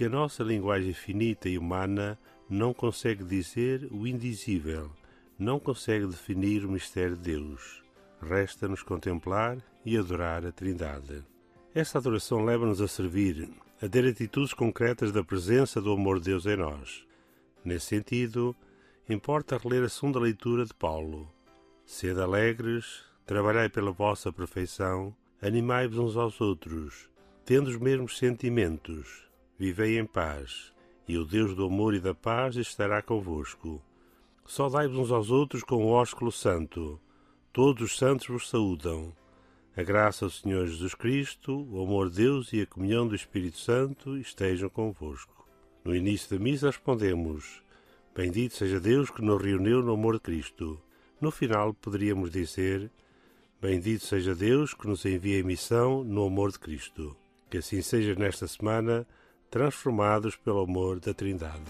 porque 0.00 0.04
a 0.04 0.08
nossa 0.08 0.42
linguagem 0.42 0.94
finita 0.94 1.48
e 1.48 1.58
humana 1.58 2.18
não 2.48 2.72
consegue 2.72 3.22
dizer 3.22 3.86
o 3.90 4.06
indizível, 4.06 4.90
não 5.38 5.60
consegue 5.60 6.06
definir 6.06 6.64
o 6.64 6.70
mistério 6.70 7.16
de 7.16 7.36
Deus. 7.36 7.82
Resta-nos 8.22 8.82
contemplar 8.82 9.58
e 9.84 9.98
adorar 9.98 10.46
a 10.46 10.52
Trindade. 10.52 11.22
Esta 11.74 11.98
adoração 11.98 12.44
leva-nos 12.44 12.80
a 12.80 12.88
servir, 12.88 13.50
a 13.82 13.88
ter 13.88 14.06
atitudes 14.06 14.54
concretas 14.54 15.12
da 15.12 15.22
presença 15.22 15.82
do 15.82 15.92
amor 15.92 16.18
de 16.18 16.30
Deus 16.30 16.46
em 16.46 16.56
nós. 16.56 17.06
Nesse 17.64 17.86
sentido, 17.86 18.54
importa 19.08 19.58
reler 19.58 19.84
a 19.84 19.88
segunda 19.88 20.18
leitura 20.18 20.64
de 20.64 20.74
Paulo. 20.74 21.32
Sede 21.84 22.20
alegres, 22.20 23.04
trabalhai 23.26 23.68
pela 23.68 23.90
vossa 23.90 24.32
perfeição, 24.32 25.14
animai-vos 25.42 25.98
uns 25.98 26.16
aos 26.16 26.40
outros, 26.40 27.08
tendo 27.44 27.68
os 27.68 27.76
mesmos 27.76 28.18
sentimentos, 28.18 29.30
Vivei 29.60 29.98
em 29.98 30.06
paz, 30.06 30.72
e 31.06 31.18
o 31.18 31.24
Deus 31.26 31.54
do 31.54 31.66
amor 31.66 31.92
e 31.92 32.00
da 32.00 32.14
paz 32.14 32.56
estará 32.56 33.02
convosco. 33.02 33.78
Saudai-vos 34.46 34.96
uns 34.96 35.10
aos 35.10 35.30
outros 35.30 35.62
com 35.62 35.84
o 35.84 35.90
ósculo 35.90 36.32
santo. 36.32 36.98
Todos 37.52 37.82
os 37.82 37.98
santos 37.98 38.28
vos 38.28 38.48
saúdam. 38.48 39.14
A 39.76 39.82
graça 39.82 40.24
do 40.24 40.32
Senhor 40.32 40.66
Jesus 40.66 40.94
Cristo, 40.94 41.68
o 41.70 41.82
amor 41.82 42.08
de 42.08 42.22
Deus 42.22 42.54
e 42.54 42.62
a 42.62 42.66
comunhão 42.66 43.06
do 43.06 43.14
Espírito 43.14 43.58
Santo 43.58 44.16
estejam 44.16 44.70
convosco. 44.70 45.39
No 45.84 45.94
início 45.94 46.36
da 46.36 46.42
missa 46.42 46.66
respondemos: 46.66 47.62
Bendito 48.14 48.54
seja 48.54 48.78
Deus 48.78 49.10
que 49.10 49.22
nos 49.22 49.40
reuniu 49.42 49.82
no 49.82 49.94
amor 49.94 50.14
de 50.14 50.20
Cristo. 50.20 50.80
No 51.20 51.30
final 51.30 51.72
poderíamos 51.72 52.30
dizer: 52.30 52.90
Bendito 53.60 54.04
seja 54.04 54.34
Deus 54.34 54.74
que 54.74 54.86
nos 54.86 55.04
envia 55.04 55.40
em 55.40 55.42
missão 55.42 56.04
no 56.04 56.26
amor 56.26 56.52
de 56.52 56.58
Cristo. 56.58 57.16
Que 57.48 57.58
assim 57.58 57.82
seja 57.82 58.14
nesta 58.14 58.46
semana 58.46 59.06
transformados 59.50 60.36
pelo 60.36 60.60
amor 60.60 61.00
da 61.00 61.12
Trindade. 61.12 61.60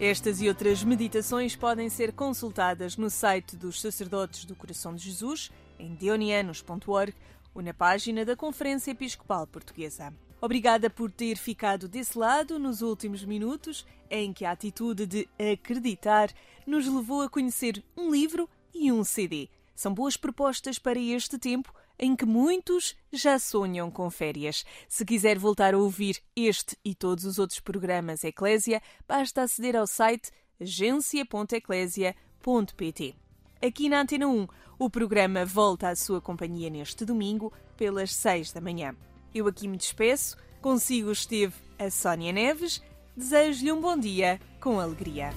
Estas 0.00 0.40
e 0.40 0.48
outras 0.48 0.82
meditações 0.82 1.54
podem 1.54 1.88
ser 1.88 2.12
consultadas 2.12 2.96
no 2.96 3.08
site 3.08 3.56
dos 3.56 3.80
Sacerdotes 3.80 4.44
do 4.44 4.56
Coração 4.56 4.94
de 4.94 5.04
Jesus, 5.04 5.52
em 5.78 5.94
deonianos.org 5.94 7.14
ou 7.54 7.62
na 7.62 7.72
página 7.72 8.24
da 8.24 8.34
Conferência 8.34 8.90
Episcopal 8.90 9.46
Portuguesa. 9.46 10.12
Obrigada 10.40 10.90
por 10.90 11.10
ter 11.10 11.38
ficado 11.38 11.88
desse 11.88 12.18
lado 12.18 12.58
nos 12.58 12.82
últimos 12.82 13.24
minutos 13.24 13.86
em 14.10 14.32
que 14.32 14.44
a 14.44 14.50
atitude 14.50 15.06
de 15.06 15.28
acreditar 15.38 16.30
nos 16.66 16.86
levou 16.86 17.22
a 17.22 17.30
conhecer 17.30 17.82
um 17.96 18.10
livro 18.10 18.48
e 18.74 18.92
um 18.92 19.04
CD. 19.04 19.48
São 19.74 19.94
boas 19.94 20.16
propostas 20.16 20.78
para 20.78 20.98
este 20.98 21.38
tempo 21.38 21.72
em 21.98 22.14
que 22.14 22.26
muitos 22.26 22.94
já 23.12 23.38
sonham 23.38 23.90
com 23.90 24.10
férias. 24.10 24.66
Se 24.88 25.04
quiser 25.04 25.38
voltar 25.38 25.74
a 25.74 25.78
ouvir 25.78 26.20
este 26.36 26.76
e 26.84 26.94
todos 26.94 27.24
os 27.24 27.38
outros 27.38 27.60
programas 27.60 28.24
Eclésia, 28.24 28.82
basta 29.08 29.42
aceder 29.42 29.76
ao 29.76 29.86
site 29.86 30.30
agência.eclésia.pt. 30.60 33.23
Aqui 33.66 33.88
na 33.88 34.02
Antena 34.02 34.28
1, 34.28 34.46
o 34.78 34.90
programa 34.90 35.42
volta 35.42 35.88
à 35.88 35.96
sua 35.96 36.20
companhia 36.20 36.68
neste 36.68 37.02
domingo, 37.02 37.50
pelas 37.78 38.14
6 38.14 38.52
da 38.52 38.60
manhã. 38.60 38.94
Eu 39.34 39.46
aqui 39.48 39.66
me 39.66 39.78
despeço, 39.78 40.36
consigo 40.60 41.10
esteve 41.10 41.54
a 41.78 41.90
Sónia 41.90 42.30
Neves, 42.30 42.82
desejo-lhe 43.16 43.72
um 43.72 43.80
bom 43.80 43.98
dia 43.98 44.38
com 44.60 44.78
alegria. 44.78 45.30